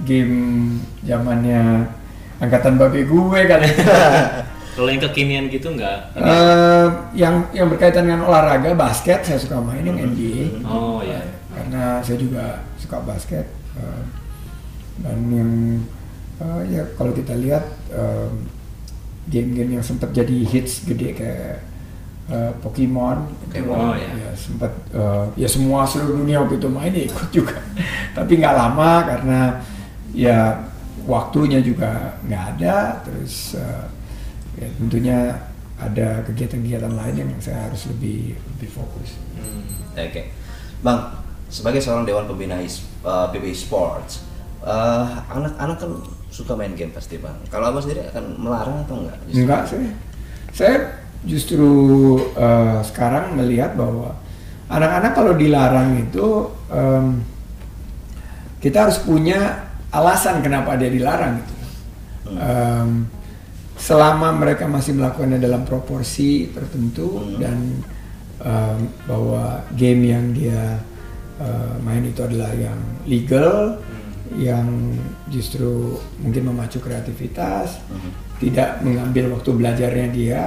game 0.00 0.72
zamannya 1.04 1.84
angkatan 2.38 2.80
babe 2.80 3.04
gue 3.04 3.40
kan 3.44 3.60
Kalau 4.70 4.88
yang 4.88 5.02
kekinian 5.02 5.44
gitu 5.50 5.68
nggak? 5.74 5.98
Eh, 6.14 6.86
yang 7.18 7.42
yang 7.50 7.66
berkaitan 7.68 8.06
dengan 8.06 8.24
olahraga 8.24 8.72
basket 8.72 9.26
saya 9.26 9.36
suka 9.36 9.58
main 9.58 9.82
yang 9.82 9.98
NBA 9.98 10.62
Oh 10.64 11.02
ya. 11.02 11.20
karena 11.50 11.98
saya 12.00 12.16
juga 12.16 12.62
suka 12.78 13.02
basket 13.02 13.50
eh, 13.76 14.02
dan 15.02 15.18
yang 15.28 15.50
eh, 16.38 16.60
ya 16.70 16.82
kalau 16.94 17.10
kita 17.10 17.34
lihat 17.34 17.66
eh, 17.90 18.28
game-game 19.28 19.78
yang 19.78 19.84
sempat 19.84 20.10
jadi 20.10 20.36
hits 20.46 20.86
gede 20.86 21.14
kayak 21.14 21.66
Pokemon, 22.62 23.26
Pokemon, 23.50 23.98
ya, 23.98 24.06
ya. 24.14 24.30
sempat 24.38 24.70
eh, 24.94 25.24
ya 25.34 25.48
semua 25.50 25.82
seluruh 25.82 26.22
dunia 26.22 26.38
waktu 26.38 26.62
itu 26.62 26.70
main 26.70 26.94
ya 26.94 27.02
ikut 27.10 27.28
juga 27.34 27.58
tapi 28.16 28.38
nggak 28.38 28.54
lama 28.54 28.92
karena 29.02 29.40
ya 30.14 30.62
waktunya 31.10 31.58
juga 31.58 32.14
nggak 32.22 32.44
ada 32.54 33.02
terus 33.02 33.58
eh, 33.58 33.82
ya 34.58 34.68
tentunya 34.78 35.18
ada 35.80 36.20
kegiatan-kegiatan 36.28 36.92
lain 36.92 37.14
yang 37.24 37.30
saya 37.40 37.70
harus 37.70 37.88
lebih 37.88 38.36
lebih 38.56 38.70
fokus. 38.70 39.16
Hmm. 39.38 39.64
Oke, 39.96 40.28
bang, 40.84 41.00
sebagai 41.48 41.80
seorang 41.80 42.04
dewan 42.04 42.28
pembina 42.28 42.60
is, 42.60 42.84
uh, 43.02 43.32
PBI 43.32 43.56
Sports, 43.56 44.24
uh, 44.60 45.24
anak-anak 45.32 45.76
kan 45.80 45.90
suka 46.30 46.54
main 46.54 46.76
game 46.78 46.94
pasti 46.94 47.18
bang. 47.18 47.34
Kalau 47.50 47.74
abang 47.74 47.82
sendiri 47.82 48.06
akan 48.12 48.24
melarang 48.38 48.86
atau 48.86 48.96
enggak? 49.02 49.18
Justru? 49.26 49.40
Enggak 49.42 49.62
sih. 49.66 49.92
Saya 50.50 50.76
justru 51.20 51.70
eh, 52.32 52.80
sekarang 52.80 53.36
melihat 53.36 53.76
bahwa 53.76 54.16
anak-anak 54.72 55.12
kalau 55.12 55.32
dilarang 55.36 56.00
itu 56.00 56.48
em, 56.72 57.20
kita 58.62 58.88
harus 58.88 59.02
punya 59.04 59.68
alasan 59.92 60.40
kenapa 60.40 60.78
dia 60.80 60.88
dilarang 60.88 61.42
gitu. 61.42 61.54
Em, 62.40 63.04
selama 63.80 64.36
mereka 64.36 64.68
masih 64.68 64.92
melakukannya 64.92 65.40
dalam 65.40 65.64
proporsi 65.64 66.52
tertentu 66.52 67.32
dan 67.40 67.80
em, 68.44 68.78
bahwa 69.08 69.64
game 69.72 70.12
yang 70.12 70.36
dia 70.36 70.76
eh, 71.40 71.74
main 71.80 72.04
itu 72.04 72.20
adalah 72.20 72.52
yang 72.52 72.76
legal, 73.08 73.80
yang 74.36 74.68
justru 75.32 75.96
mungkin 76.20 76.52
memacu 76.52 76.78
kreativitas, 76.78 77.80
tidak 78.36 78.78
mengambil 78.84 79.32
waktu 79.34 79.50
belajarnya 79.52 80.06
dia, 80.12 80.42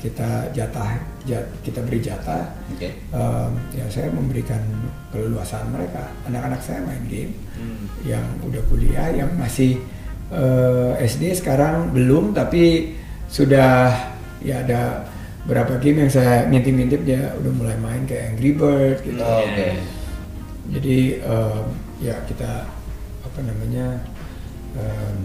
kita 0.00 0.48
jatah, 0.52 0.96
jat- 1.22 1.48
kita 1.60 1.84
beri 1.84 2.00
jatah. 2.00 2.48
Oke. 2.72 2.88
Em, 3.12 3.50
ya 3.76 3.84
saya 3.92 4.08
memberikan 4.10 4.64
keleluasaan 5.12 5.68
mereka. 5.68 6.08
Anak-anak 6.24 6.60
saya 6.64 6.80
main 6.82 7.04
game, 7.04 7.36
yang 8.08 8.24
udah 8.42 8.62
kuliah, 8.72 9.12
yang 9.12 9.28
masih 9.36 9.76
eh, 10.30 10.92
SD 11.02 11.32
sekarang 11.34 11.92
belum, 11.92 12.32
tapi 12.32 12.94
sudah 13.28 13.92
ya 14.40 14.62
ada 14.62 15.04
beberapa 15.44 15.80
game 15.80 16.04
yang 16.04 16.12
saya 16.12 16.44
ngintip-ngintip 16.46 17.00
dia 17.04 17.32
udah 17.40 17.52
mulai 17.56 17.76
main 17.80 18.04
kayak 18.04 18.36
Angry 18.36 18.52
Bird 18.52 19.00
gitu. 19.00 19.20
Oh, 19.20 19.40
Oke. 19.42 19.80
Jadi 20.68 20.98
em, 21.24 21.64
ya 22.04 22.16
kita 22.28 22.68
apa 23.24 23.38
namanya 23.40 24.04
em, 24.76 25.16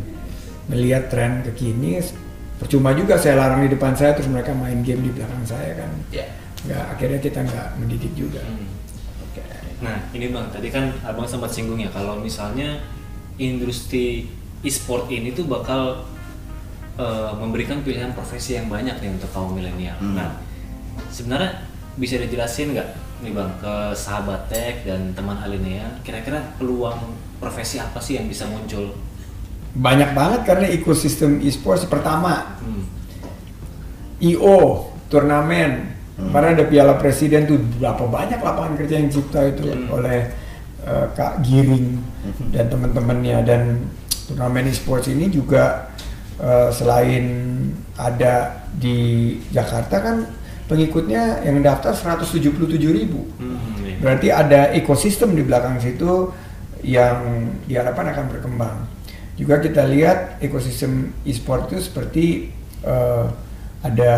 melihat 0.72 1.12
tren 1.12 1.44
kekini 1.44 2.00
percuma 2.56 2.96
juga 2.96 3.20
saya 3.20 3.36
larang 3.36 3.68
di 3.68 3.76
depan 3.76 3.92
saya 3.92 4.16
terus 4.16 4.32
mereka 4.32 4.56
main 4.56 4.80
game 4.80 5.04
di 5.04 5.12
belakang 5.12 5.44
saya 5.44 5.76
kan 5.76 5.92
Ya. 6.16 6.24
nggak 6.64 6.84
akhirnya 6.96 7.20
kita 7.20 7.40
nggak 7.44 7.68
mendidik 7.76 8.14
juga 8.16 8.40
Oke. 9.20 9.44
Nah, 9.84 10.00
ini 10.16 10.32
Bang, 10.32 10.48
tadi 10.48 10.72
kan 10.72 10.96
Abang 11.04 11.28
sempat 11.28 11.52
singgung 11.52 11.84
ya 11.84 11.92
kalau 11.92 12.16
misalnya 12.24 12.80
industri 13.36 14.32
e-sport 14.64 15.12
ini 15.12 15.36
tuh 15.36 15.46
bakal 15.46 16.08
eh, 16.98 17.32
memberikan 17.38 17.84
pilihan 17.84 18.16
profesi 18.16 18.56
yang 18.58 18.72
banyak 18.72 18.98
nih 19.00 19.12
untuk 19.12 19.30
kaum 19.36 19.54
milenial. 19.54 20.00
Hmm. 20.00 20.16
Nah, 20.18 20.40
sebenarnya 21.12 21.68
bisa 22.00 22.18
dijelasin 22.18 22.74
nggak 22.74 22.90
nih 23.24 23.32
Bang 23.32 23.56
ke 23.62 23.96
sahabat 23.96 24.50
tech 24.50 24.84
dan 24.84 25.14
teman 25.16 25.38
Alinea 25.40 25.88
kira-kira 26.04 26.42
peluang 26.60 27.00
profesi 27.40 27.80
apa 27.80 28.02
sih 28.02 28.18
yang 28.20 28.28
bisa 28.28 28.50
muncul? 28.50 28.92
banyak 29.74 30.14
banget 30.14 30.42
karena 30.46 30.70
ekosistem 30.70 31.42
e-sports 31.42 31.90
pertama 31.90 32.62
Hmm. 32.62 32.86
IO 34.22 34.94
turnamen 35.10 35.98
kemarin 36.16 36.56
ada 36.56 36.66
Piala 36.70 36.96
Presiden 37.02 37.50
tuh 37.50 37.58
berapa 37.82 38.06
banyak 38.06 38.38
lapangan 38.38 38.78
kerja 38.78 39.02
yang 39.02 39.10
cipta 39.10 39.50
itu 39.50 39.66
oleh 39.90 40.30
eh, 40.86 41.06
Kak 41.18 41.42
Giring 41.42 42.00
dan 42.54 42.70
teman-temannya 42.70 43.38
dan 43.44 43.62
turnamen 44.28 44.68
e-sports 44.70 45.12
ini 45.12 45.30
juga 45.30 45.94
eh, 46.40 46.70
selain 46.72 47.26
ada 47.98 48.66
di 48.74 49.38
Jakarta 49.54 50.02
kan 50.02 50.18
pengikutnya 50.66 51.44
yang 51.46 51.62
daftar 51.62 51.94
177 51.94 52.42
ribu 52.90 53.28
Hmm, 53.38 53.60
iya. 53.84 53.98
berarti 54.00 54.28
ada 54.32 54.62
ekosistem 54.74 55.36
di 55.36 55.44
belakang 55.46 55.78
situ 55.78 56.32
yang 56.84 57.48
diharapkan 57.66 58.12
akan 58.12 58.26
berkembang. 58.28 58.78
Juga 59.40 59.64
kita 59.64 59.88
lihat 59.88 60.44
ekosistem 60.44 61.16
e-sport 61.26 61.72
itu 61.72 61.80
seperti 61.80 62.26
eh, 62.84 63.26
ada 63.84 64.14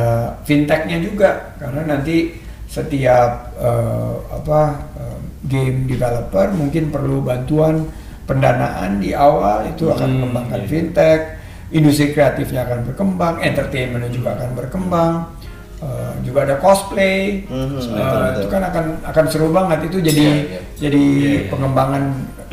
fintechnya 0.45 1.01
juga 1.01 1.55
karena 1.57 1.95
nanti 1.95 2.35
setiap 2.69 3.55
eh, 3.55 4.15
apa 4.33 4.61
eh, 4.97 5.19
game 5.45 5.85
developer 5.87 6.51
mungkin 6.53 6.89
perlu 6.89 7.21
bantuan 7.21 7.85
pendanaan 8.25 8.99
di 8.99 9.13
awal 9.13 9.65
itu 9.65 9.87
akan 9.87 10.05
Hmm, 10.05 10.17
mengembangkan 10.19 10.61
iya. 10.61 10.69
fintech, 10.69 11.21
industri 11.69 12.11
kreatifnya 12.11 12.65
akan 12.65 12.79
berkembang, 12.85 13.33
entertainmentnya 13.39 14.09
juga 14.09 14.29
akan 14.35 14.49
berkembang. 14.53 15.13
Eh, 15.75 16.13
juga 16.23 16.47
ada 16.47 16.55
cosplay, 16.57 17.43
betul, 17.45 17.93
betul. 17.93 18.41
itu 18.41 18.47
kan 18.47 18.61
akan 18.63 18.85
akan 19.05 19.25
seru 19.27 19.51
banget 19.51 19.79
itu 19.85 19.97
jadi 19.99 20.23
Iya, 20.23 20.33
iya. 20.41 20.59
jadi 20.79 21.03
Iya, 21.03 21.29
iya. 21.35 21.41
pengembangan. 21.51 22.03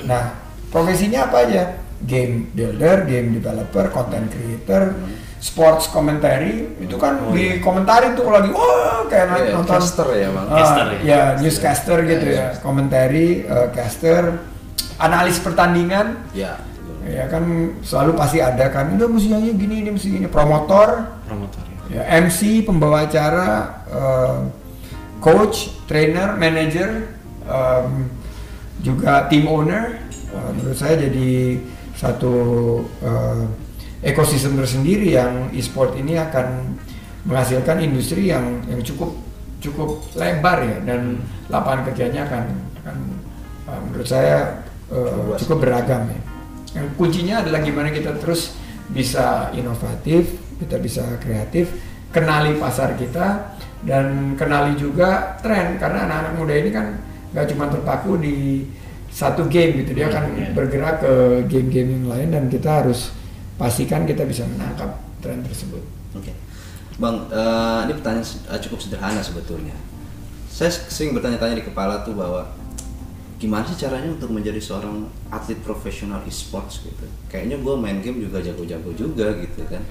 Nah 0.05 0.25
profesinya 0.69 1.31
apa 1.31 1.47
aja? 1.47 1.63
Game 2.03 2.51
builder, 2.51 3.07
game 3.07 3.31
developer, 3.33 3.87
content 3.89 4.27
creator, 4.27 4.99
sports 5.39 5.87
commentary 5.87 6.67
itu 6.83 6.99
kan 6.99 7.23
Oh, 7.23 7.31
iya. 7.33 7.57
di 7.57 7.63
komentari 7.63 8.11
tuh 8.13 8.27
kalau 8.27 8.43
lagi 8.43 8.51
wah 8.51 9.07
kayak 9.07 9.27
Iya, 9.39 9.55
nonton 9.55 9.71
caster 9.71 10.09
ya, 10.13 10.29
Bang. 10.29 10.47
Ah, 10.51 10.57
Caster 10.59 10.85
ya? 10.91 10.99
ya 11.07 11.21
newscaster 11.39 11.99
gitu 12.03 12.27
Iya, 12.27 12.37
ya, 12.37 12.47
komentari, 12.59 13.47
eh, 13.47 13.69
caster, 13.71 14.23
analis 14.99 15.39
pertandingan. 15.41 16.21
Ya. 16.33 16.61
Ya 17.03 17.27
kan 17.27 17.75
selalu 17.83 18.15
pasti 18.15 18.39
ada 18.39 18.71
kan, 18.71 18.95
udah 18.95 19.11
mestinya 19.11 19.43
gini, 19.43 19.83
ini 19.83 19.91
mesti 19.91 20.07
gini, 20.07 20.31
promotor, 20.31 21.11
Promotor 21.27 21.67
ya. 21.91 21.99
ya, 21.99 22.23
MC, 22.23 22.63
pembawa 22.63 23.11
acara, 23.11 23.83
eh, 23.91 24.39
coach, 25.19 25.83
trainer, 25.91 26.39
manager, 26.39 27.11
em, 27.43 28.07
juga 28.87 29.27
team 29.27 29.51
owner. 29.51 29.99
Eh, 30.31 30.51
menurut 30.55 30.79
saya 30.79 30.95
jadi 30.95 31.59
satu 31.99 32.35
eh, 33.03 33.45
ekosistem 34.07 34.55
tersendiri 34.55 35.15
yang 35.15 35.51
e-sport 35.51 35.99
ini 35.99 36.19
akan 36.19 36.79
menghasilkan 37.27 37.83
industri 37.83 38.31
yang 38.31 38.63
yang 38.67 38.83
cukup 38.83 39.15
cukup 39.63 40.03
lebar 40.19 40.59
ya 40.67 40.79
dan 40.83 41.23
lapangan 41.47 41.87
kerjanya 41.87 42.27
akan 42.27 42.45
akan 42.83 42.97
menurut 43.87 44.09
saya 44.11 44.62
eh, 44.93 45.13
Luas. 45.27 45.39
cukup 45.41 45.59
beragam 45.65 46.05
ya. 46.07 46.21
Yang 46.73 46.89
kuncinya 46.97 47.35
adalah 47.41 47.61
gimana 47.61 47.89
kita 47.89 48.17
terus 48.17 48.57
bisa 48.89 49.49
inovatif, 49.53 50.37
kita 50.61 50.77
bisa 50.79 51.05
kreatif, 51.19 51.73
kenali 52.13 52.57
pasar 52.57 52.93
kita 52.95 53.57
dan 53.83 54.37
kenali 54.37 54.77
juga 54.77 55.37
tren 55.41 55.81
karena 55.81 56.07
anak-anak 56.07 56.33
muda 56.37 56.55
ini 56.55 56.71
kan 56.71 56.87
nggak 57.33 57.47
cuma 57.51 57.65
terpaku 57.67 58.21
di 58.21 58.69
satu 59.13 59.45
game 59.49 59.85
gitu 59.85 59.93
dia 59.93 60.09
akan 60.09 60.25
Iya. 60.33 60.49
bergerak 60.57 61.05
ke 61.05 61.13
game-game 61.49 62.01
yang 62.01 62.07
lain 62.09 62.29
dan 62.33 62.45
kita 62.49 62.85
harus 62.85 63.13
pastikan 63.61 64.09
kita 64.09 64.25
bisa 64.25 64.49
menangkap 64.49 64.97
tren 65.21 65.45
tersebut. 65.45 65.85
Oke. 66.17 66.33
Bang, 66.97 67.29
eh, 67.29 67.81
ini 67.89 67.93
pertanyaan 67.97 68.25
eh, 68.25 68.61
cukup 68.61 68.79
sederhana 68.81 69.21
sebetulnya. 69.21 69.77
Saya 70.49 70.69
sering 70.69 71.13
bertanya-tanya 71.13 71.61
di 71.61 71.65
kepala 71.65 72.05
tuh 72.05 72.17
bahwa 72.17 72.49
gimana 73.43 73.67
sih 73.67 73.75
caranya 73.77 74.15
untuk 74.15 74.31
menjadi 74.31 74.63
seorang 74.63 75.03
atlet 75.29 75.59
profesional 75.61 76.23
e-sports 76.23 76.79
gitu. 76.81 77.03
Kayaknya 77.27 77.59
gue 77.59 77.75
main 77.75 77.99
game 77.99 78.23
juga 78.23 78.39
jago-jago 78.39 78.95
juga 78.95 79.35
gitu 79.35 79.67
kan. 79.67 79.83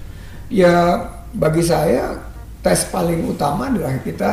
Ya 0.48 1.04
bagi 1.32 1.60
saya 1.60 2.16
tes 2.60 2.88
paling 2.88 3.28
utama 3.28 3.68
adalah 3.68 4.00
kita 4.00 4.32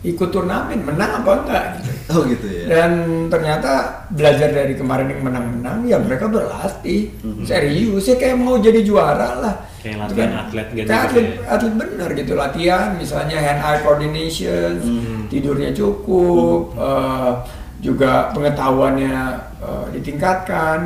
ikut 0.00 0.30
turnamen 0.30 0.80
menang 0.80 1.20
apa 1.20 1.30
enggak 1.36 1.64
gitu. 1.76 1.90
Oh 2.10 2.22
gitu 2.26 2.46
ya. 2.46 2.64
Dan 2.66 2.90
ternyata 3.26 3.70
belajar 4.08 4.50
dari 4.50 4.74
kemarin 4.74 5.06
yang 5.08 5.22
menang-menang 5.22 5.78
ya 5.84 5.98
mereka 5.98 6.26
berlatih 6.26 7.10
Mhm. 7.22 7.46
serius 7.46 8.02
ya 8.04 8.16
kayak 8.16 8.34
mau 8.34 8.58
jadi 8.58 8.82
juara 8.82 9.30
lah. 9.36 9.54
Kayak 9.78 9.94
Itu 9.96 10.02
latihan 10.12 10.32
atlet 10.36 10.68
gitu 10.70 10.86
Kayak 10.86 11.02
gitu 11.06 11.10
atlet, 11.10 11.26
ya. 11.26 11.46
atlet 11.48 11.74
bener 11.74 12.08
gitu 12.12 12.32
latihan 12.34 12.88
misalnya 12.94 13.36
hand 13.38 13.60
eye 13.62 13.80
coordination, 13.80 14.70
Mhm. 14.76 15.18
tidurnya 15.26 15.70
cukup, 15.72 16.60
eh, 16.76 17.32
juga 17.80 18.28
pengetahuannya 18.30 19.16
eh, 19.60 19.86
ditingkatkan, 19.92 20.78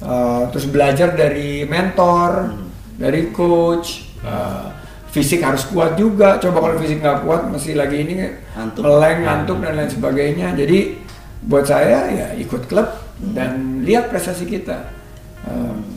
eh, 0.00 0.42
terus 0.48 0.66
belajar 0.66 1.12
dari 1.12 1.64
mentor, 1.64 2.30
Mhm. 2.48 2.66
dari 2.96 3.28
coach. 3.30 4.16
eh, 4.24 4.66
fisik 5.12 5.44
harus 5.44 5.68
kuat 5.68 5.94
juga. 5.94 6.40
Coba 6.40 6.58
kalau 6.58 6.80
fisik 6.80 6.98
nggak 6.98 7.22
kuat, 7.22 7.46
masih 7.46 7.76
lagi 7.76 8.02
ini 8.02 8.24
Ngantuk. 8.56 8.82
meleng, 8.82 9.18
ngantuk 9.20 9.58
dan 9.60 9.72
lain 9.76 9.86
sebagainya. 9.86 10.48
Jadi 10.56 10.78
buat 11.44 11.62
saya 11.62 12.08
ya 12.08 12.26
ikut 12.34 12.64
klub 12.64 12.88
dan 13.20 13.84
lihat 13.84 14.08
prestasi 14.08 14.42
kita. 14.44 14.90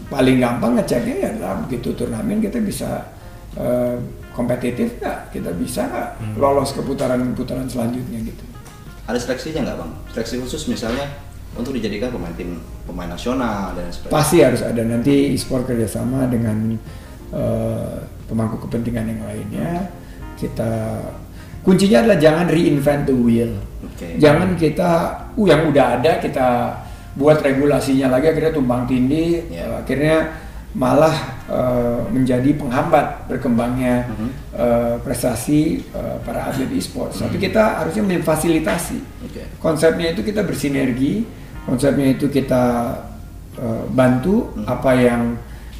Paling 0.08 0.40
gampang 0.40 0.76
ngeceknya 0.76 1.16
ya 1.18 1.28
adalah 1.34 1.56
begitu 1.64 1.92
turnamen 1.94 2.40
kita 2.40 2.60
bisa 2.60 3.08
eh, 3.56 3.96
kompetitif 4.32 5.00
nggak, 5.00 5.34
kita 5.34 5.50
bisa 5.52 5.82
nggak 5.84 6.10
lolos 6.38 6.72
ke 6.72 6.80
putaran-putaran 6.80 7.66
selanjutnya 7.66 8.22
gitu. 8.22 8.44
Ada 9.08 9.18
seleksinya 9.18 9.64
nggak 9.64 9.78
bang? 9.80 9.92
Seleksi 10.12 10.36
khusus 10.44 10.68
misalnya 10.68 11.08
untuk 11.56 11.72
dijadikan 11.74 12.12
pemain 12.12 12.36
tim 12.36 12.60
pemain 12.84 13.08
nasional 13.08 13.72
dan 13.74 13.88
sebagainya. 13.88 14.14
Pasti 14.14 14.38
harus 14.44 14.62
ada 14.62 14.82
nanti 14.84 15.32
e-sport 15.32 15.64
kerjasama 15.66 16.28
dengan 16.28 16.76
eh, 17.32 17.98
pemangku 18.28 18.60
kepentingan 18.68 19.06
yang 19.08 19.22
lainnya. 19.24 19.72
Kita 20.36 21.02
kuncinya 21.64 22.04
adalah 22.04 22.20
jangan 22.20 22.46
reinvent 22.52 23.08
the 23.08 23.16
wheel. 23.16 23.52
Oke. 23.82 24.20
Jangan 24.20 24.54
kita, 24.60 24.92
uh 25.34 25.48
yang 25.48 25.72
udah 25.72 25.86
ada 26.00 26.20
kita 26.20 26.48
buat 27.18 27.42
regulasinya 27.42 28.14
lagi 28.14 28.30
akhirnya 28.30 28.54
tumbang 28.54 28.86
tindih, 28.86 29.48
Ya. 29.50 29.66
eh, 29.66 29.82
akhirnya 29.82 30.16
malah 30.76 31.16
eh, 31.48 32.02
menjadi 32.12 32.54
penghambat 32.60 33.30
berkembangnya 33.32 34.10
eh, 34.52 34.96
prestasi 35.06 35.86
eh, 35.96 36.18
para 36.26 36.52
atlet 36.52 36.70
e-sports. 36.76 37.24
Tapi 37.24 37.40
kita 37.40 37.84
harusnya 37.84 38.04
memfasilitasi. 38.04 39.00
Oke. 39.24 39.44
Konsepnya 39.62 40.12
itu 40.12 40.22
kita 40.26 40.44
bersinergi, 40.44 41.24
konsepnya 41.64 42.14
itu 42.14 42.28
kita 42.28 42.64
eh, 43.58 43.84
bantu 43.92 44.52
Hmm. 44.54 44.66
apa 44.68 44.92
yang 44.98 45.24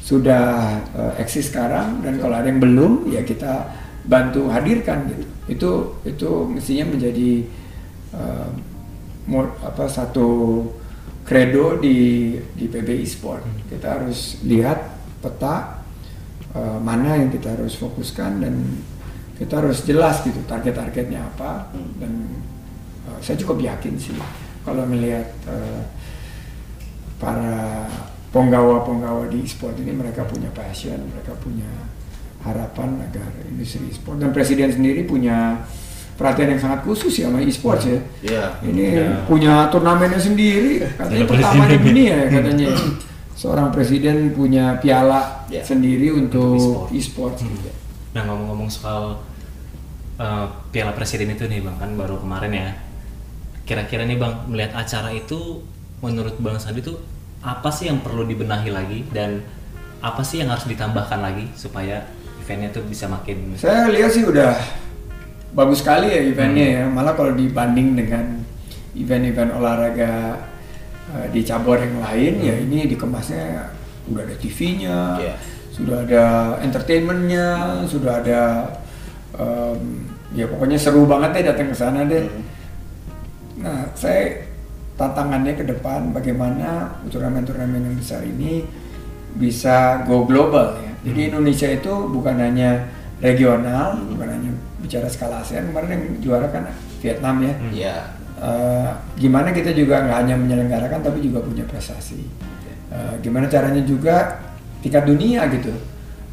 sudah 0.08 0.80
uh, 0.96 1.12
eksis 1.20 1.52
sekarang 1.52 2.00
dan 2.00 2.16
kalau 2.16 2.32
ada 2.32 2.48
yang 2.48 2.64
belum 2.64 3.12
ya 3.12 3.20
kita 3.20 3.68
bantu 4.08 4.48
hadirkan 4.48 5.04
gitu. 5.04 5.24
Itu 5.52 5.70
itu 6.08 6.30
mestinya 6.48 6.88
menjadi 6.96 7.44
uh, 8.16 8.48
mo- 9.28 9.52
apa 9.60 9.84
satu 9.84 10.64
kredo 11.28 11.76
di 11.76 12.32
di 12.56 12.64
PBI 12.64 13.04
Sport. 13.04 13.68
Kita 13.68 14.00
harus 14.00 14.40
lihat 14.48 14.80
peta 15.20 15.84
uh, 16.56 16.80
mana 16.80 17.20
yang 17.20 17.28
kita 17.28 17.52
harus 17.52 17.76
fokuskan 17.76 18.40
dan 18.40 18.54
kita 19.36 19.60
harus 19.60 19.84
jelas 19.84 20.24
gitu 20.24 20.40
target-targetnya 20.48 21.20
apa. 21.20 21.68
Dan 22.00 22.32
uh, 23.12 23.20
saya 23.20 23.36
cukup 23.44 23.60
yakin 23.60 24.00
sih 24.00 24.16
kalau 24.64 24.88
melihat 24.88 25.28
uh, 25.44 25.84
para 27.20 27.84
penggawa-penggawa 28.32 29.28
di 29.28 29.44
sport 29.44 29.76
ini 29.84 29.92
mereka 29.92 30.24
punya 30.24 30.48
passion, 30.56 30.96
mereka 31.12 31.36
punya 31.44 31.68
harapan 32.40 33.04
agar 33.04 33.28
industri 33.50 33.92
sport 33.92 34.22
dan 34.22 34.32
presiden 34.32 34.72
sendiri 34.72 35.04
punya 35.04 35.66
perhatian 36.18 36.50
yang 36.50 36.60
sangat 36.60 36.82
khusus 36.82 37.14
ya 37.14 37.30
sama 37.30 37.38
e-sports 37.40 37.86
ya. 37.86 37.98
Iya. 38.20 38.44
Ini 38.60 38.84
Ya. 38.90 39.08
punya 39.24 39.70
turnamennya 39.70 40.18
sendiri, 40.18 40.82
katanya 40.98 41.24
pertama 41.24 41.62
di 41.64 41.78
dunia 41.78 42.14
ya 42.18 42.28
katanya. 42.28 42.66
Seorang 43.32 43.70
presiden 43.70 44.34
punya 44.34 44.82
piala 44.82 45.46
Ya. 45.46 45.62
sendiri 45.62 46.10
untuk 46.10 46.58
e-sport. 46.90 46.90
e-sports. 46.90 47.40
gitu. 47.40 47.70
Nah 48.12 48.26
ngomong-ngomong 48.26 48.66
soal 48.66 49.22
uh, 50.18 50.46
Piala 50.68 50.90
Presiden 50.90 51.30
itu 51.30 51.46
nih 51.46 51.62
bang 51.62 51.78
kan 51.78 51.94
baru 51.94 52.18
kemarin 52.18 52.50
ya. 52.50 52.68
Kira-kira 53.62 54.02
nih 54.02 54.18
bang 54.18 54.34
melihat 54.48 54.74
acara 54.74 55.14
itu 55.14 55.62
menurut 56.00 56.34
bang 56.38 56.58
Sandi 56.58 56.82
tuh 56.82 56.98
apa 57.38 57.70
sih 57.70 57.86
yang 57.86 58.02
perlu 58.02 58.26
dibenahi 58.26 58.74
lagi 58.74 59.06
dan 59.14 59.38
apa 60.00 60.22
sih 60.22 60.42
yang 60.42 60.50
harus 60.50 60.66
ditambahkan 60.66 61.22
lagi 61.22 61.46
supaya 61.54 62.02
eventnya 62.40 62.70
tuh 62.70 62.82
bisa 62.82 63.06
makin 63.06 63.54
Saya 63.54 63.86
lihat 63.86 64.10
sih 64.10 64.26
udah 64.26 64.50
bagus 65.50 65.80
sekali 65.80 66.08
ya 66.08 66.20
eventnya 66.22 66.66
Hmm. 66.66 66.76
ya. 66.76 66.84
Malah 66.88 67.14
kalau 67.14 67.32
dibanding 67.32 67.94
dengan 67.94 68.44
event-event 68.92 69.50
olahraga 69.54 70.42
uh, 71.08 71.26
di 71.30 71.40
cabur 71.42 71.78
yang 71.78 72.00
lain 72.00 72.34
ya 72.42 72.54
ini 72.56 72.86
dikemasnya 72.86 73.70
udah 74.08 74.22
ada 74.24 74.36
TV-nya, 74.36 74.98
Hmm. 75.16 75.22
Iya. 75.24 75.34
sudah 75.72 75.96
ada 76.02 76.24
entertainmentnya, 76.58 77.46
sudah 77.86 78.18
ada 78.18 78.40
um, 79.32 80.02
ya 80.34 80.44
pokoknya 80.44 80.74
seru 80.74 81.06
banget 81.06 81.30
deh 81.38 81.44
datang 81.54 81.68
ke 81.70 81.76
sana 81.76 82.02
deh. 82.04 82.24
Hmm. 82.26 82.44
Nah, 83.58 83.80
saya 83.94 84.46
tantangannya 84.98 85.54
ke 85.54 85.62
depan 85.62 86.10
bagaimana 86.10 86.98
turnamen-turnamen 87.06 87.86
yang 87.86 87.96
besar 87.96 88.22
ini 88.22 88.66
bisa 89.34 90.02
go 90.02 90.26
global 90.26 90.74
ya. 90.74 90.90
Jadi 91.06 91.30
Indonesia 91.30 91.68
itu 91.70 91.92
bukan 92.10 92.34
hanya 92.34 92.90
regional, 93.18 93.98
bukan 94.14 94.28
hanya 94.30 94.50
bicara 94.78 95.08
skala 95.10 95.42
ASEAN. 95.42 95.70
Kemarin 95.70 95.90
yang 95.90 96.02
juara 96.22 96.46
kan 96.50 96.70
Vietnam 97.02 97.36
ya. 97.42 97.54
Iya. 97.74 97.96
Eh, 98.38 98.90
gimana 99.18 99.50
kita 99.50 99.74
juga 99.74 100.06
nggak 100.06 100.18
hanya 100.22 100.34
menyelenggarakan 100.38 101.02
tapi 101.02 101.18
juga 101.22 101.42
punya 101.42 101.66
prestasi. 101.66 102.22
Eh, 102.88 103.14
gimana 103.20 103.50
caranya 103.50 103.82
juga 103.82 104.38
tingkat 104.78 105.04
dunia 105.04 105.42
gitu 105.50 105.74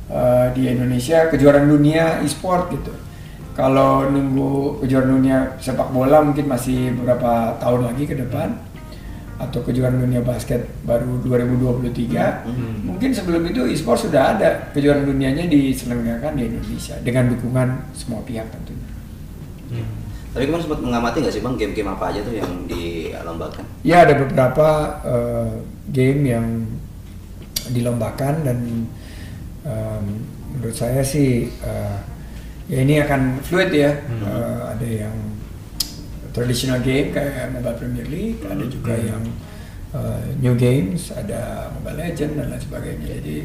Eh, 0.05 0.47
di 0.53 0.69
Indonesia 0.69 1.33
kejuaraan 1.33 1.65
dunia 1.65 2.21
e-sport 2.21 2.69
gitu. 2.77 2.93
Kalau 3.57 4.05
nunggu 4.05 4.85
kejuaraan 4.85 5.17
dunia 5.17 5.37
sepak 5.57 5.89
bola 5.89 6.21
mungkin 6.21 6.45
masih 6.45 6.93
beberapa 6.93 7.57
tahun 7.57 7.89
lagi 7.89 8.05
ke 8.05 8.13
depan 8.13 8.53
atau 9.35 9.59
kejuaraan 9.59 9.99
dunia 9.99 10.23
basket 10.23 10.63
baru 10.87 11.19
2023 11.27 12.87
mungkin 12.87 13.09
sebelum 13.11 13.43
itu 13.51 13.67
e-sport 13.67 14.07
sudah 14.07 14.39
ada 14.39 14.71
kejuaraan 14.71 15.03
dunianya 15.03 15.51
diselenggarakan 15.51 16.39
di 16.39 16.43
Indonesia 16.47 16.95
dengan 17.03 17.35
dukungan 17.35 17.67
semua 17.91 18.23
pihak 18.23 18.47
tentunya. 18.47 18.87
Tapi 20.35 20.51
kemarin 20.51 20.63
sempat 20.67 20.79
mengamati 20.83 21.17
nggak 21.23 21.31
sih 21.31 21.39
bang 21.39 21.55
game-game 21.55 21.89
apa 21.95 22.11
aja 22.11 22.19
tuh 22.19 22.35
yang 22.35 22.51
dilombakan? 22.67 23.63
Ya 23.87 24.03
ada 24.03 24.19
beberapa 24.19 24.67
eh, 25.07 25.51
game 25.95 26.21
yang 26.27 26.47
dilombakan 27.71 28.43
dan 28.43 28.57
em, 29.63 30.05
menurut 30.55 30.75
saya 30.75 30.99
sih 31.07 31.47
eh, 31.47 31.97
ya 32.67 32.83
ini 32.83 32.99
akan 32.99 33.39
fluid 33.47 33.71
ya. 33.71 33.95
Eh, 33.95 34.59
ada 34.75 34.87
yang 35.07 35.15
traditional 36.35 36.83
game 36.83 37.09
kayak 37.09 37.55
Mobile 37.55 37.79
Premier 37.79 38.07
League, 38.11 38.43
ada 38.43 38.65
juga 38.67 38.91
yang 38.93 39.23
eh, 39.95 40.35
new 40.43 40.59
games, 40.59 41.15
ada 41.15 41.71
Mobile 41.71 41.95
Legend 42.03 42.31
dan 42.35 42.45
lain 42.51 42.59
sebagainya. 42.59 43.07
Jadi 43.15 43.37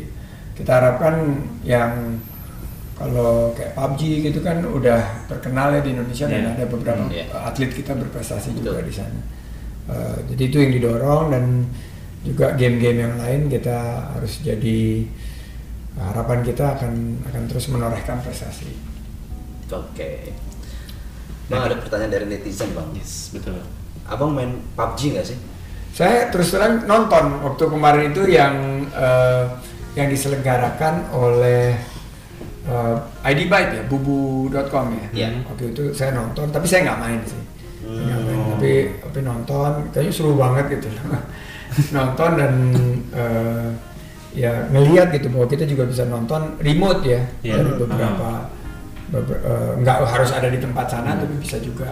kita 0.58 0.70
harapkan 0.74 1.14
yang 1.62 2.18
kalau 2.98 3.54
kayak 3.56 3.72
PUBG 3.72 4.00
gitu 4.28 4.44
kan 4.44 4.60
udah 4.60 5.24
terkenal 5.24 5.72
ya 5.72 5.80
di 5.80 5.96
Indonesia 5.96 6.26
dan 6.26 6.42
Iya. 6.44 6.52
ada 6.52 6.64
beberapa 6.68 7.00
Hmm, 7.00 7.14
iya. 7.14 7.24
atlet 7.32 7.72
kita 7.72 7.96
berprestasi 7.96 8.52
juga 8.52 8.76
Betul. 8.76 8.90
di 8.90 8.94
sana. 8.98 9.20
Eh, 9.88 10.18
jadi 10.34 10.42
itu 10.50 10.56
yang 10.60 10.72
didorong 10.74 11.24
dan 11.32 11.44
juga 12.20 12.52
game-game 12.52 13.00
yang 13.00 13.14
lain 13.16 13.48
kita 13.48 13.78
harus 14.12 14.44
jadi 14.44 15.08
harapan 15.96 16.44
kita 16.44 16.76
akan 16.76 16.92
akan 17.24 17.42
terus 17.48 17.72
menorehkan 17.72 18.20
prestasi. 18.20 18.68
Oke. 19.70 20.28
Bang 21.50 21.66
ada 21.66 21.76
pertanyaan 21.76 22.12
dari 22.12 22.26
netizen 22.26 22.70
bang. 22.70 22.88
yes 22.94 23.34
betul 23.34 23.58
Abang 24.06 24.30
main 24.32 24.54
PUBG 24.72 25.00
nggak 25.14 25.26
sih? 25.26 25.38
Saya 25.90 26.30
terus 26.30 26.50
terang 26.50 26.82
nonton 26.84 27.42
waktu 27.42 27.64
kemarin 27.66 28.10
itu 28.10 28.22
yang 28.26 28.54
eh, 28.88 29.44
yang 29.94 30.06
diselenggarakan 30.06 31.10
oleh 31.10 31.74
eh, 32.64 32.96
ID 33.24 33.46
Byte 33.46 33.72
ya, 33.72 33.82
bubu.com 33.86 34.86
ya. 34.94 35.06
Iya. 35.10 35.28
Waktu 35.44 35.70
itu 35.70 35.82
saya 35.90 36.14
nonton, 36.14 36.48
tapi 36.48 36.66
saya 36.66 36.86
nggak 36.86 37.00
main 37.00 37.20
sih. 37.26 37.42
Nggak 37.82 38.20
main, 38.20 38.38
Hmm. 38.38 38.50
tapi 38.54 38.72
tapi 39.00 39.18
nonton, 39.20 39.70
kayaknya 39.90 40.12
seru 40.12 40.34
banget 40.34 40.78
gitu. 40.78 40.88
nonton 41.96 42.30
dan 42.34 42.52
eh, 43.10 43.68
ya 44.34 44.70
ngelihat 44.70 45.10
gitu 45.10 45.26
bahwa 45.30 45.46
kita 45.46 45.66
juga 45.66 45.86
bisa 45.86 46.06
nonton 46.06 46.54
remote 46.58 47.02
ya 47.02 47.22
Iya. 47.42 47.62
dari 47.62 47.70
beberapa 47.74 48.28
beber- 48.46 48.58
eh, 49.12 49.72
nggak 49.78 49.96
harus 50.06 50.30
ada 50.30 50.46
di 50.46 50.58
tempat 50.58 50.86
sana 50.86 51.18
tapi 51.18 51.34
bisa 51.38 51.58
juga 51.58 51.90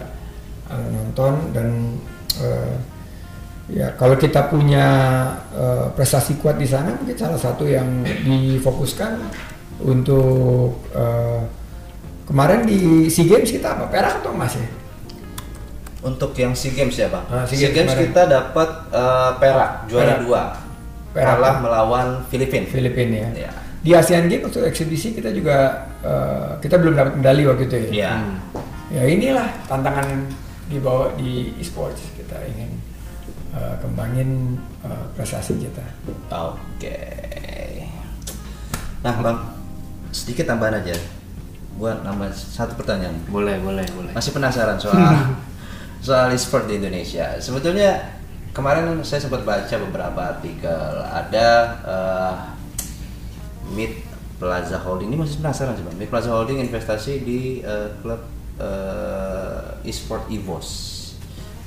eh, 0.67 0.87
nonton 0.91 1.51
dan 1.51 1.69
eh, 2.39 2.75
ya 3.69 3.93
kalau 3.95 4.15
kita 4.15 4.49
punya 4.49 4.87
eh, 5.53 5.87
prestasi 5.93 6.39
kuat 6.39 6.57
di 6.57 6.65
sana 6.65 6.95
mungkin 6.95 7.15
salah 7.15 7.37
satu 7.37 7.67
yang 7.67 7.87
difokuskan 8.25 9.19
untuk 9.83 10.89
eh, 10.91 11.41
kemarin 12.25 12.65
di 12.65 13.07
SEA 13.09 13.27
Games 13.27 13.51
kita 13.51 13.75
apa 13.75 13.89
perak 13.89 14.21
atau 14.21 14.33
emas 14.33 14.55
ya? 14.55 14.69
Untuk 15.99 16.31
yang 16.39 16.55
SEA 16.55 16.73
Games 16.73 16.95
ya 16.95 17.11
bang? 17.11 17.25
Ah, 17.27 17.43
SEA 17.43 17.59
SEA 17.59 17.71
Games 17.75 17.75
Games 17.75 17.93
kemarin. 17.93 18.07
kita 18.11 18.23
dapat 18.27 18.69
eh, 18.95 19.31
perak 19.37 19.71
juara 19.87 20.05
Perak. 20.07 20.19
dua. 20.23 20.43
Perak. 21.09 21.35
Kalah 21.35 21.55
melawan 21.59 22.07
Filipina. 22.29 22.67
Filipina 22.69 23.17
ya. 23.17 23.29
Iya. 23.35 23.53
Di 23.79 23.95
ASEAN 23.95 24.27
Games 24.27 24.51
waktu 24.51 24.67
eksibisi 24.67 25.15
kita 25.15 25.31
juga 25.31 25.87
eh, 26.03 26.51
kita 26.59 26.83
belum 26.83 26.95
dapat 26.99 27.13
medali 27.19 27.43
waktu 27.47 27.71
itu 27.71 27.77
ya. 27.79 27.89
Iya. 27.91 28.13
Ya 28.89 29.03
inilah 29.05 29.49
tantangan 29.69 30.27
dibawa 30.69 31.13
di 31.17 31.53
e-sports 31.63 32.03
kita 32.19 32.37
ingin 32.51 32.71
eh, 33.55 33.75
kembangin 33.79 34.59
eh, 34.83 35.05
prestasi 35.15 35.57
kita. 35.63 35.85
Oke. 36.35 36.99
Nah 38.99 39.15
bang, 39.23 39.39
sedikit 40.11 40.51
tambahan 40.51 40.83
aja. 40.83 40.95
Buat 41.79 42.03
nambah 42.03 42.35
satu 42.35 42.75
pertanyaan. 42.75 43.15
boleh 43.31 43.63
boleh 43.63 43.87
boleh 43.95 44.11
Masih 44.11 44.35
penasaran 44.35 44.75
soal 44.83 44.99
soal 46.07 46.35
e-sport 46.35 46.67
di 46.67 46.83
Indonesia. 46.83 47.39
Sebetulnya 47.39 48.19
kemarin 48.51 48.99
saya 49.07 49.23
sempat 49.23 49.47
baca 49.47 49.75
beberapa 49.87 50.21
artikel. 50.35 51.07
Ada 51.07 51.49
eh, 51.87 52.58
Mid 53.73 53.93
Plaza 54.39 54.79
Holding 54.79 55.11
ini 55.11 55.19
masih 55.19 55.43
penasaran 55.43 55.75
sih 55.75 55.85
bang. 55.85 55.97
Mid 55.99 56.11
Plaza 56.11 56.31
Holding 56.31 56.63
investasi 56.63 57.27
di 57.27 57.61
eh, 57.61 57.91
klub 58.01 58.23
eh, 58.63 59.89
e-sport 59.89 60.31
Evos. 60.31 60.69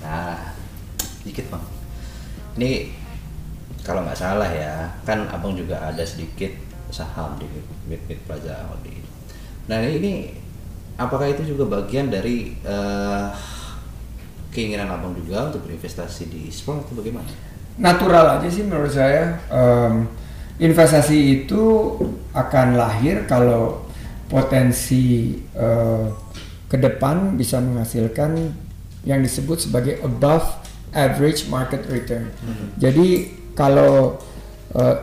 Nah, 0.02 0.56
dikit 1.28 1.52
bang. 1.52 1.64
Ini 2.58 2.72
kalau 3.82 4.06
nggak 4.06 4.18
salah 4.18 4.48
ya, 4.48 4.94
kan 5.04 5.28
abang 5.30 5.58
juga 5.58 5.82
ada 5.82 6.06
sedikit 6.06 6.54
saham 6.92 7.40
di 7.40 7.48
Mid 7.88 8.02
Mid 8.08 8.20
Plaza 8.24 8.56
Holding. 8.72 9.04
Nah 9.68 9.80
ini 9.84 10.36
apakah 11.00 11.28
itu 11.32 11.56
juga 11.56 11.80
bagian 11.80 12.12
dari 12.12 12.56
eh, 12.62 13.28
keinginan 14.52 14.92
abang 14.92 15.16
juga 15.16 15.48
untuk 15.48 15.64
berinvestasi 15.66 16.28
di 16.28 16.40
e-sport 16.52 16.84
atau 16.86 17.00
bagaimana? 17.00 17.32
Natural 17.80 18.38
aja 18.38 18.48
sih 18.52 18.68
menurut 18.68 18.92
saya. 18.92 19.40
Em, 19.48 20.06
investasi 20.62 21.42
itu 21.42 21.98
akan 22.38 22.78
lahir 22.78 23.26
kalau 23.26 23.82
potensi 24.30 25.36
eh, 25.58 26.06
ke 26.70 26.78
depan 26.80 27.36
bisa 27.36 27.60
menghasilkan 27.60 28.54
yang 29.04 29.20
disebut 29.20 29.68
sebagai 29.68 30.00
above 30.06 30.46
average 30.94 31.50
market 31.50 31.84
return. 31.90 32.30
Jadi 32.78 33.34
kalau 33.58 34.22
eh, 34.78 34.98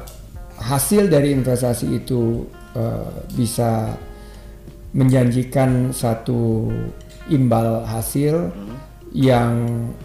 hasil 0.58 1.06
dari 1.06 1.30
investasi 1.34 2.02
itu 2.02 2.42
uh, 2.74 3.10
bisa 3.34 3.94
menjanjikan 4.90 5.94
satu 5.94 6.72
imbal 7.30 7.84
hasil 7.86 8.50
yang 9.12 9.54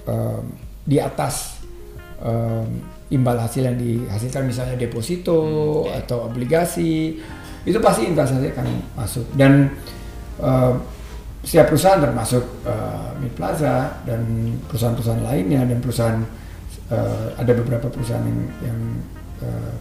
um, 0.05 0.43
di 0.83 0.99
atas 0.99 1.59
um, 2.19 2.67
imbal 3.13 3.37
hasil 3.37 3.63
yang 3.69 3.77
dihasilkan 3.77 4.49
misalnya 4.49 4.75
deposito 4.75 5.39
atau 5.87 6.27
obligasi 6.27 7.21
itu 7.63 7.77
pasti 7.79 8.09
investasi 8.11 8.51
akan 8.51 8.67
masuk 8.97 9.25
dan 9.39 9.71
uh, 10.41 10.75
setiap 11.43 11.71
perusahaan 11.71 11.99
termasuk 11.99 12.43
uh, 12.67 13.15
Mid 13.19 13.31
Plaza 13.35 14.03
dan 14.03 14.23
perusahaan-perusahaan 14.67 15.23
lainnya 15.23 15.63
dan 15.67 15.77
perusahaan 15.79 16.19
uh, 16.91 17.27
ada 17.35 17.51
beberapa 17.55 17.87
perusahaan 17.91 18.23
yang, 18.23 18.41
yang 18.63 18.79
uh, 19.43 19.73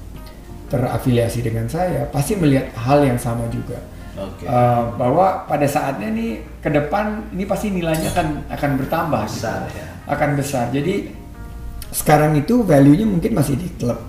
terafiliasi 0.71 1.43
dengan 1.43 1.67
saya 1.71 2.07
pasti 2.11 2.35
melihat 2.35 2.71
hal 2.75 3.03
yang 3.07 3.19
sama 3.19 3.47
juga 3.51 3.79
Oke. 4.19 4.45
uh, 4.45 4.91
bahwa 4.99 5.47
pada 5.47 5.67
saatnya 5.67 6.11
nih 6.11 6.43
ke 6.59 6.71
depan 6.71 7.31
ini 7.31 7.45
pasti 7.47 7.71
nilainya 7.71 8.11
akan 8.11 8.29
akan 8.51 8.71
bertambah 8.83 9.23
gitu. 9.27 9.35
Besar, 9.43 9.61
ya. 9.71 9.87
akan 10.11 10.31
besar 10.35 10.65
jadi 10.75 11.22
sekarang 11.93 12.41
itu 12.41 12.65
value-nya 12.65 13.05
mungkin 13.05 13.37
masih 13.37 13.61
di 13.61 13.69
klub. 13.77 14.01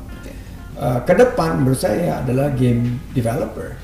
Uh, 0.73 0.99
ke 1.05 1.13
depan 1.13 1.61
menurut 1.61 1.77
saya 1.77 2.23
adalah 2.23 2.49
game 2.55 2.97
developer. 3.11 3.75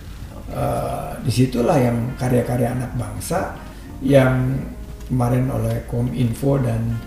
Uh, 0.49 1.13
di 1.21 1.29
situlah 1.29 1.77
yang 1.77 2.17
karya-karya 2.17 2.73
anak 2.73 2.89
bangsa 2.97 3.53
yang 4.01 4.57
kemarin 5.05 5.45
oleh 5.53 5.85
Kominfo 5.85 6.57
dan 6.57 6.97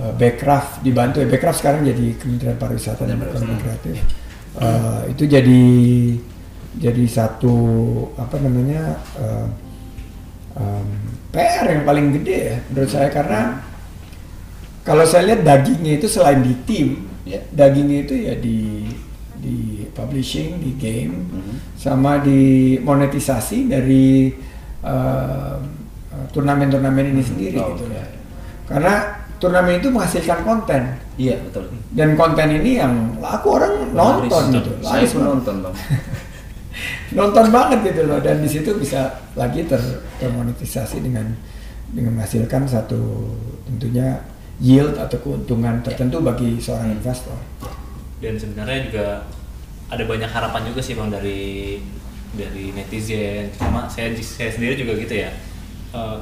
uh, 0.00 0.10
Backcraft 0.16 0.82
dibantu. 0.82 1.22
Ya 1.22 1.28
Backcraft 1.30 1.60
sekarang 1.62 1.86
jadi 1.86 2.18
Kementerian 2.18 2.58
Pariwisata 2.58 3.06
dan 3.06 3.20
Ekonomi 3.20 3.54
Kreatif. 3.60 3.96
Uh, 4.58 5.06
itu 5.06 5.30
jadi 5.30 5.62
jadi 6.74 7.04
satu 7.06 7.54
apa 8.18 8.42
namanya 8.42 8.98
uh, 9.18 9.46
um, 10.58 10.88
PR 11.30 11.70
yang 11.70 11.86
paling 11.86 12.10
gede 12.18 12.38
ya 12.56 12.58
menurut 12.72 12.90
saya. 12.90 13.08
Karena 13.14 13.69
kalau 14.90 15.04
saya 15.04 15.22
lihat 15.24 15.40
dagingnya 15.42 15.92
itu 15.96 16.06
selain 16.06 16.42
di 16.42 16.54
tim 16.66 16.88
Ya. 17.22 17.38
dagingnya 17.48 17.98
itu 18.02 18.14
ya 18.16 18.34
di 18.34 18.90
di 19.36 19.56
publishing 19.92 20.58
di 20.58 20.74
game 20.74 21.14
Mhm. 21.30 21.54
sama 21.78 22.18
di 22.18 22.40
monetisasi 22.76 23.70
dari 23.70 24.34
uh, 24.82 25.54
turnamen-turnamen 26.28 27.06
ini 27.08 27.22
sendiri 27.22 27.56
Oh, 27.56 27.72
gitu 27.72 27.86
ya 27.88 28.02
karena 28.66 28.94
turnamen 29.36 29.78
itu 29.78 29.88
menghasilkan 29.88 30.42
konten 30.42 30.82
Iya 31.14 31.38
betul. 31.40 31.70
dan 31.92 32.16
konten 32.16 32.48
ini 32.50 32.76
yang 32.76 33.14
laku 33.16 33.56
orang 33.56 33.92
nonton 33.92 34.26
Laris. 34.50 34.56
gitu 34.58 34.70
laris 34.80 35.10
pun 35.12 35.22
nonton 35.28 35.54
bang. 35.60 35.74
nonton 37.18 37.46
banget 37.50 37.78
gitu 37.84 38.02
loh 38.06 38.18
dan 38.18 38.40
di 38.40 38.48
situ 38.48 38.70
bisa 38.74 39.00
lagi 39.34 39.66
ter 39.66 39.80
termonetisasi 40.16 40.98
dengan 41.00 41.26
dengan 41.90 42.14
menghasilkan 42.14 42.64
satu 42.64 43.34
tentunya 43.66 44.22
yield 44.60 44.94
atau 44.94 45.16
keuntungan 45.18 45.80
tertentu 45.80 46.20
bagi 46.20 46.60
seorang 46.60 46.92
investor. 46.92 47.36
dan 48.20 48.36
sebenarnya 48.36 48.78
juga 48.84 49.06
ada 49.88 50.04
banyak 50.04 50.28
harapan 50.28 50.62
juga 50.68 50.80
sih 50.84 50.92
bang 50.92 51.08
dari 51.08 51.80
dari 52.36 52.68
netizen. 52.70 53.48
Sama 53.56 53.88
saya 53.88 54.12
saya 54.20 54.52
sendiri 54.52 54.76
juga 54.76 54.92
gitu 55.00 55.14
ya. 55.16 55.32
Eh, 55.90 56.18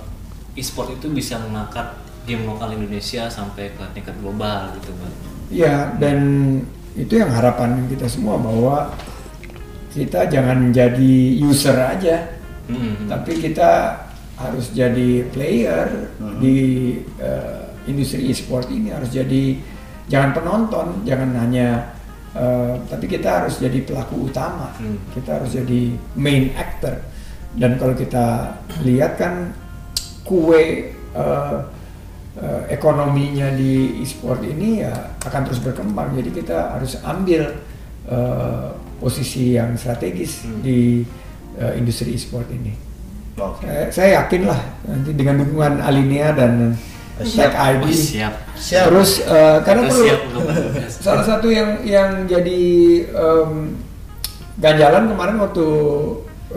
e-sport 0.54 0.94
itu 0.94 1.10
bisa 1.10 1.42
mengangkat 1.42 1.98
game 2.24 2.46
lokal 2.46 2.70
Indonesia 2.72 3.26
sampai 3.26 3.74
ke 3.74 3.84
tingkat 3.92 4.14
global 4.22 4.70
gitu 4.78 4.94
bang. 4.94 5.14
Ya 5.50 5.74
dan 5.98 6.18
itu 6.94 7.18
yang 7.18 7.34
harapan 7.34 7.90
kita 7.90 8.06
semua 8.06 8.38
bahwa 8.38 8.94
kita 9.90 10.30
jangan 10.30 10.70
jadi 10.70 11.14
user 11.42 11.74
aja, 11.74 12.38
Hmm. 12.68 13.08
tapi 13.08 13.32
kita 13.40 13.96
harus 14.36 14.70
jadi 14.70 15.26
player 15.32 16.12
di 16.38 16.56
eh, 17.18 17.67
industri 17.88 18.28
e-sport 18.28 18.68
ini 18.68 18.92
harus 18.92 19.08
jadi 19.08 19.56
jangan 20.08 20.30
penonton, 20.36 20.86
jangan 21.08 21.32
hanya 21.40 21.96
eh, 22.36 22.76
tapi 22.88 23.08
kita 23.08 23.44
harus 23.44 23.58
jadi 23.58 23.80
pelaku 23.82 24.28
utama. 24.28 24.70
Hmm. 24.76 25.00
Kita 25.16 25.40
harus 25.40 25.56
jadi 25.56 25.96
main 26.14 26.52
actor. 26.54 27.00
Dan 27.56 27.80
kalau 27.80 27.96
kita 27.96 28.54
lihat 28.84 29.16
kan 29.16 29.50
kue 30.22 30.92
eh, 30.94 31.58
eh, 32.38 32.62
ekonominya 32.68 33.52
di 33.56 34.04
e-sport 34.04 34.44
ini 34.44 34.84
ya 34.84 34.92
akan 35.24 35.40
terus 35.48 35.60
berkembang. 35.64 36.12
Jadi 36.14 36.30
kita 36.44 36.76
harus 36.76 37.00
ambil 37.02 37.56
eh, 38.08 38.68
posisi 39.00 39.56
yang 39.56 39.74
strategis 39.78 40.44
Hmm. 40.44 40.60
di 40.60 41.02
eh, 41.58 41.72
industri 41.80 42.14
e-sport 42.14 42.46
ini. 42.52 42.72
Oke. 43.38 43.66
Saya, 43.66 43.86
saya 43.94 44.10
yakin 44.22 44.42
lah 44.50 44.60
nanti 44.82 45.14
dengan 45.14 45.46
dukungan 45.46 45.78
Alinea 45.78 46.34
dan 46.34 46.74
Siap. 47.22 47.52
ID. 47.54 47.82
Oh, 47.82 47.90
siap 47.90 48.34
Siap. 48.58 48.90
Terus 48.90 49.22
eh, 49.22 49.58
karena 49.62 49.86
perlu 49.86 50.06
salah 50.90 51.22
satu 51.22 51.46
yang 51.46 51.78
yang 51.86 52.26
jadi 52.26 52.60
em, 53.06 53.78
ganjalan 54.58 55.06
kemarin 55.14 55.38
waktu 55.38 55.66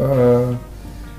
eh, 0.02 0.58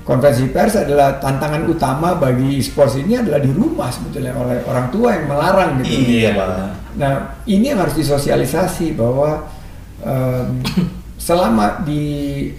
konferensi 0.03 0.51
pers 0.51 0.75
adalah 0.75 1.15
tantangan 1.23 1.63
utama 1.71 2.19
bagi 2.19 2.59
e-sports 2.59 2.99
ini 2.99 3.15
adalah 3.15 3.39
di 3.39 3.47
rumah 3.55 3.87
sebetulnya 3.87 4.35
oleh 4.35 4.59
orang 4.67 4.91
tua 4.91 5.15
yang 5.15 5.31
melarang 5.31 5.79
gitu. 5.79 5.95
Iya 6.19 6.35
bang. 6.35 6.75
Nah, 6.99 7.39
ini 7.47 7.71
yang 7.71 7.79
harus 7.79 7.95
disosialisasi 7.95 8.99
bahwa 8.99 9.47
em, 10.03 10.59
selama 11.15 11.79
dikelola 11.87 12.51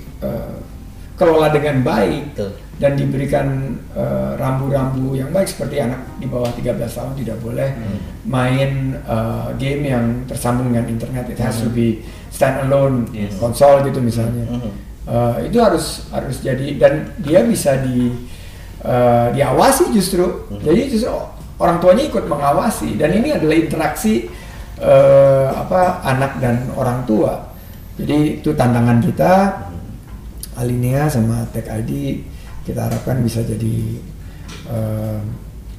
dengan 1.53 1.85
baik 1.85 2.33
Betul. 2.33 2.64
Dan 2.75 2.99
diberikan 2.99 3.79
eh, 3.95 4.33
rambu-rambu 4.35 5.15
yang 5.15 5.31
baik 5.31 5.47
seperti 5.47 5.79
anak 5.79 6.03
di 6.19 6.27
bawah 6.27 6.51
13 6.51 6.75
tahun 6.91 7.13
tidak 7.15 7.39
boleh 7.39 7.71
main 8.27 8.99
eh, 8.99 9.49
game 9.59 9.83
yang 9.87 10.05
tersambung 10.27 10.75
dengan 10.75 10.91
internet. 10.91 11.31
It 11.31 11.39
has 11.39 11.63
to 11.63 11.71
be 11.71 12.03
stand 12.35 12.67
alone 12.67 13.07
Yes. 13.15 13.39
konsol 13.39 13.87
gitu 13.87 14.03
misalnya. 14.03 14.43
Mhm. 14.51 14.71
Eh, 15.05 15.37
itu 15.53 15.59
harus 15.63 16.11
harus 16.11 16.43
jadi 16.43 16.81
dan 16.81 17.15
dia 17.23 17.47
bisa 17.47 17.79
di 17.85 18.11
eh, 18.85 19.29
diawasi 19.33 19.95
justru. 19.95 20.51
Jadi 20.61 20.91
justru 20.91 21.15
orang 21.63 21.79
tuanya 21.79 22.05
ikut 22.11 22.27
mengawasi. 22.27 22.99
Dan 22.99 23.15
ini 23.23 23.33
adalah 23.39 23.55
interaksi 23.55 24.27
eh, 24.83 25.47
apa 25.49 26.03
anak 26.03 26.43
dan 26.43 26.75
orang 26.75 27.07
tua. 27.07 27.55
Jadi 27.95 28.43
itu 28.43 28.51
tantangan 28.51 28.99
kita. 28.99 29.33
Alinea 30.55 31.11
sama 31.11 31.43
Tech 31.51 31.67
ID 31.67 32.23
kita 32.65 32.81
harapkan 32.89 33.21
bisa 33.21 33.45
jadi 33.45 33.77
eh, 34.67 35.21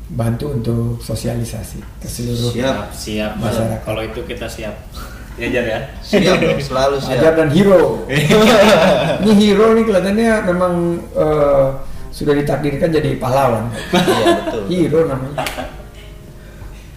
bantu 0.06 0.54
untuk 0.54 1.02
sosialisasi 1.02 1.82
ke 1.98 2.06
seluruh 2.06 2.54
Siap. 2.54 2.78
siap. 2.94 3.32
Masyarakat. 3.42 3.82
kalau 3.82 4.02
itu 4.06 4.22
kita 4.24 4.46
siap 4.46 4.74
diajar 5.38 5.66
ya 5.66 5.80
Siap 6.00 6.38
dong. 6.40 6.62
Selalu 6.62 6.96
siap. 7.02 7.18
Ajar 7.20 7.34
dan 7.36 7.50
hero. 7.52 8.06
ini 9.26 9.32
hero 9.36 9.74
nih 9.74 9.84
kelihatannya 9.84 10.32
memang 10.48 10.74
eh, 11.12 11.66
sudah 12.14 12.32
ditakdirkan 12.32 12.94
jadi 12.94 13.18
pahlawan. 13.20 13.68
Iya 13.92 14.28
betul. 14.46 14.62
hero 14.72 15.00
namanya. 15.10 15.44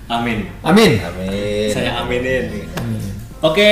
amin 0.08 0.48
Amin. 0.64 0.96
Amin. 1.04 1.68
saya 1.68 2.00
aminin 2.00 2.64
Amin. 2.80 3.02
oke 3.44 3.68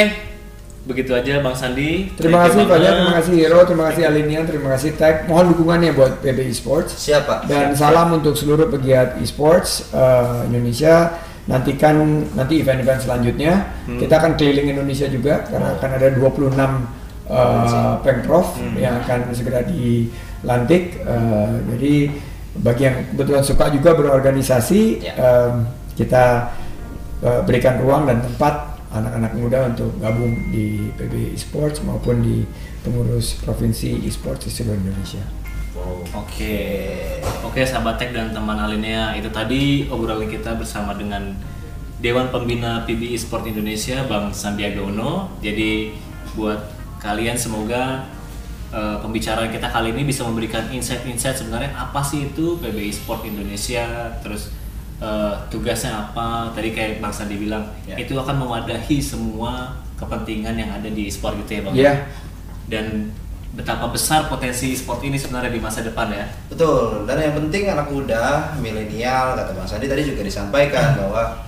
begitu 0.87 1.11
aja 1.11 1.43
bang 1.43 1.51
Sandi 1.53 2.14
Terima 2.14 2.47
kasih 2.47 2.62
banget. 2.62 2.95
terima 2.95 3.12
kasih 3.18 3.32
Hero, 3.34 3.61
terima 3.66 3.84
kasih 3.91 4.03
Alinea, 4.07 4.41
terima 4.47 4.68
kasih 4.70 4.91
Tech. 4.95 5.26
Mohon 5.26 5.45
dukungannya 5.53 5.91
buat 5.93 6.22
PB 6.22 6.39
Esports. 6.47 6.95
Siap 6.97 7.22
pak. 7.26 7.39
Dan 7.45 7.74
salam 7.74 8.14
untuk 8.14 8.32
seluruh 8.32 8.70
pegiat 8.70 9.18
esports 9.18 9.91
eh, 9.91 10.47
Indonesia. 10.47 11.11
Nantikan 11.47 11.95
nanti 12.34 12.59
event-event 12.59 12.99
selanjutnya. 13.01 13.70
Hmm. 13.87 13.99
Kita 13.99 14.18
akan 14.18 14.34
keliling 14.34 14.70
Indonesia 14.72 15.07
juga 15.07 15.43
karena 15.43 15.74
akan 15.74 15.91
ada 15.93 16.09
26 16.11 16.55
eh, 17.26 17.95
pemprov 18.03 18.47
Hmm. 18.55 18.74
yang 18.76 18.95
akan 19.01 19.30
segera 19.30 19.66
dilantik. 19.66 21.03
Eh, 21.03 21.51
jadi 21.74 21.95
bagi 22.57 22.82
yang 22.84 22.97
kebetulan 23.11 23.43
suka 23.43 23.68
juga 23.68 23.91
berorganisasi, 23.93 25.03
Ya. 25.03 25.12
em, 25.18 25.66
kita 25.95 26.55
eh, 27.16 27.41
berikan 27.43 27.80
ruang 27.80 28.05
dan 28.05 28.20
tempat 28.20 28.76
anak-anak 28.93 29.32
muda 29.34 29.59
untuk 29.74 29.91
gabung 29.99 30.32
di 30.55 30.93
PB 30.95 31.34
Esports 31.34 31.82
maupun 31.82 32.22
di 32.22 32.47
pengurus 32.87 33.43
provinsi 33.43 34.07
esports 34.07 34.47
di 34.47 34.51
seluruh 34.51 34.78
Indonesia. 34.78 35.22
Oke, 36.16 36.57
oke 37.45 37.61
sahabat 37.61 38.01
Tech 38.01 38.14
dan 38.14 38.32
teman 38.32 38.57
Alinea 38.57 39.12
itu 39.18 39.28
tadi 39.28 39.84
obrolan 39.93 40.24
kita 40.30 40.57
bersama 40.57 40.97
dengan 40.97 41.37
Dewan 42.01 42.32
Pembina 42.32 42.84
PB 42.89 43.12
Esport 43.12 43.45
Indonesia 43.45 44.07
Bang 44.09 44.32
Sandiaga 44.32 44.80
Uno. 44.80 45.37
Jadi 45.45 45.93
buat 46.32 46.72
kalian 47.03 47.37
semoga 47.37 48.09
eh, 48.72 48.97
pembicaraan 49.05 49.53
kita 49.53 49.68
kali 49.68 49.93
ini 49.93 50.09
bisa 50.09 50.24
memberikan 50.24 50.64
insight-insight 50.72 51.37
sebenarnya 51.45 51.76
apa 51.76 52.01
sih 52.01 52.32
itu 52.32 52.57
PB 52.57 52.76
Esport 52.89 53.24
Indonesia, 53.28 54.16
terus 54.24 54.53
eh, 54.97 55.34
tugasnya 55.49 55.92
apa? 56.09 56.51
Tadi 56.53 56.72
kayak 56.72 56.99
Bang 56.99 57.12
Sandi 57.12 57.36
bilang 57.36 57.64
Ya. 57.84 57.97
itu 57.97 58.12
akan 58.12 58.36
mewadahi 58.40 58.99
semua 58.99 59.76
kepentingan 59.97 60.57
yang 60.57 60.70
ada 60.70 60.88
di 60.88 61.09
sport 61.09 61.40
gitu 61.40 61.57
ya 61.57 61.61
bang 61.64 61.74
Iya. 61.74 61.92
dan 62.68 62.86
betapa 63.57 63.88
besar 63.88 64.28
potensi 64.28 64.76
sport 64.76 65.01
ini 65.01 65.16
sebenarnya 65.16 65.49
di 65.49 65.57
masa 65.57 65.80
depan 65.80 66.12
ya 66.12 66.28
Betul, 66.53 67.09
dan 67.09 67.16
yang 67.16 67.32
penting 67.32 67.64
anak 67.72 67.88
muda, 67.88 68.53
milenial, 68.61 69.32
kata 69.32 69.57
Bang 69.57 69.64
Sandi 69.64 69.88
tadi 69.88 70.05
juga 70.05 70.20
disampaikan 70.20 71.01
bahwa 71.01 71.40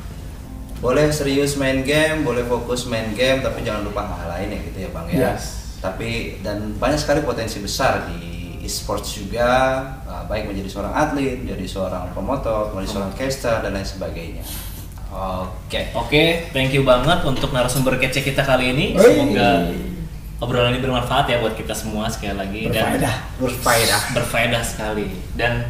boleh 0.78 1.11
serius 1.11 1.59
main 1.59 1.82
game, 1.82 2.22
boleh 2.22 2.46
fokus 2.46 2.86
main 2.86 3.11
game, 3.12 3.42
tapi 3.42 3.66
jangan 3.66 3.82
lupa 3.82 4.07
hal 4.07 4.30
lain 4.30 4.49
ya 4.55 4.59
gitu 4.62 4.78
ya 4.78 4.90
Bang 4.94 5.07
ya. 5.11 5.34
Yes. 5.34 5.76
Tapi 5.82 6.40
dan 6.40 6.78
banyak 6.78 6.96
sekali 6.96 7.20
potensi 7.20 7.59
besar 7.59 8.07
di 8.07 8.57
e-sports 8.62 9.18
juga, 9.18 9.51
uh, 9.51 9.97
baik 10.26 10.48
menjadi 10.48 10.66
seorang 10.66 10.90
atlet, 10.90 11.38
menjadi 11.38 11.66
seorang 11.68 12.10
pemotor, 12.10 12.72
menjadi 12.72 12.90
seorang 12.96 13.12
caster 13.14 13.56
dan 13.62 13.70
lain 13.70 13.86
sebagainya. 13.86 14.42
Oke. 15.08 15.80
Oke, 15.94 16.24
thank 16.50 16.74
you 16.74 16.82
banget 16.82 17.22
untuk 17.22 17.52
narasumber 17.52 17.96
kece 17.96 18.20
kita 18.20 18.42
kali 18.42 18.74
ini. 18.74 18.86
Semoga 18.92 19.70
obrolan 20.38 20.70
ini 20.74 20.80
bermanfaat 20.80 21.26
ya 21.26 21.40
buat 21.40 21.54
kita 21.54 21.74
semua 21.74 22.06
sekali 22.06 22.36
lagi 22.36 22.60
Berfaedah. 22.70 22.98
dan 23.00 23.40
Berfaedah. 23.42 24.00
berfaedah 24.14 24.62
sekali. 24.62 25.06
Dan 25.34 25.64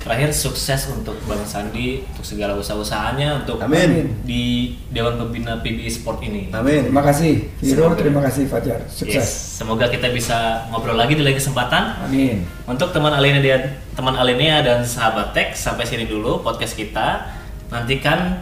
terakhir 0.00 0.32
sukses 0.32 0.88
untuk 0.88 1.12
Bang 1.28 1.44
Sandi 1.44 2.00
untuk 2.08 2.24
segala 2.24 2.56
usaha-usahanya 2.56 3.44
untuk 3.44 3.60
Amin. 3.60 4.24
di 4.24 4.72
Dewan 4.88 5.20
Pembina 5.20 5.60
PBI 5.60 5.92
Sport 5.92 6.24
ini. 6.24 6.48
Amin. 6.56 6.88
Terima 6.88 7.04
kasih 7.04 7.52
Semoga. 7.60 8.00
terima 8.00 8.20
kasih 8.24 8.48
Fajar. 8.48 8.80
Yes, 8.88 8.96
Sukses. 8.96 9.28
semoga 9.60 9.92
kita 9.92 10.08
bisa 10.08 10.64
ngobrol 10.72 10.96
lagi 10.96 11.12
di 11.12 11.20
lain 11.20 11.36
kesempatan. 11.36 12.00
Amin. 12.08 12.48
Untuk 12.64 12.96
teman 12.96 13.12
Alinea 13.12 13.44
dan 13.44 13.62
teman 13.92 14.16
Alinea 14.16 14.64
dan 14.64 14.80
sahabat 14.80 15.36
Tech 15.36 15.52
sampai 15.52 15.84
sini 15.84 16.08
dulu 16.08 16.40
podcast 16.40 16.72
kita. 16.80 17.28
Nantikan 17.68 18.40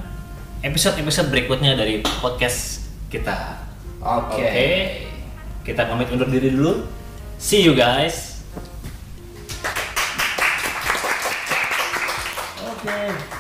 episode-episode 0.62 1.26
berikutnya 1.34 1.74
dari 1.74 2.06
podcast 2.22 2.86
kita. 3.10 3.58
Oke. 3.98 4.46
Oke. 4.46 4.70
Kita 5.66 5.90
pamit 5.90 6.06
undur 6.14 6.30
diri 6.30 6.54
dulu. 6.54 6.86
See 7.36 7.66
you 7.66 7.74
guys. 7.74 8.27
Oke. 12.78 13.37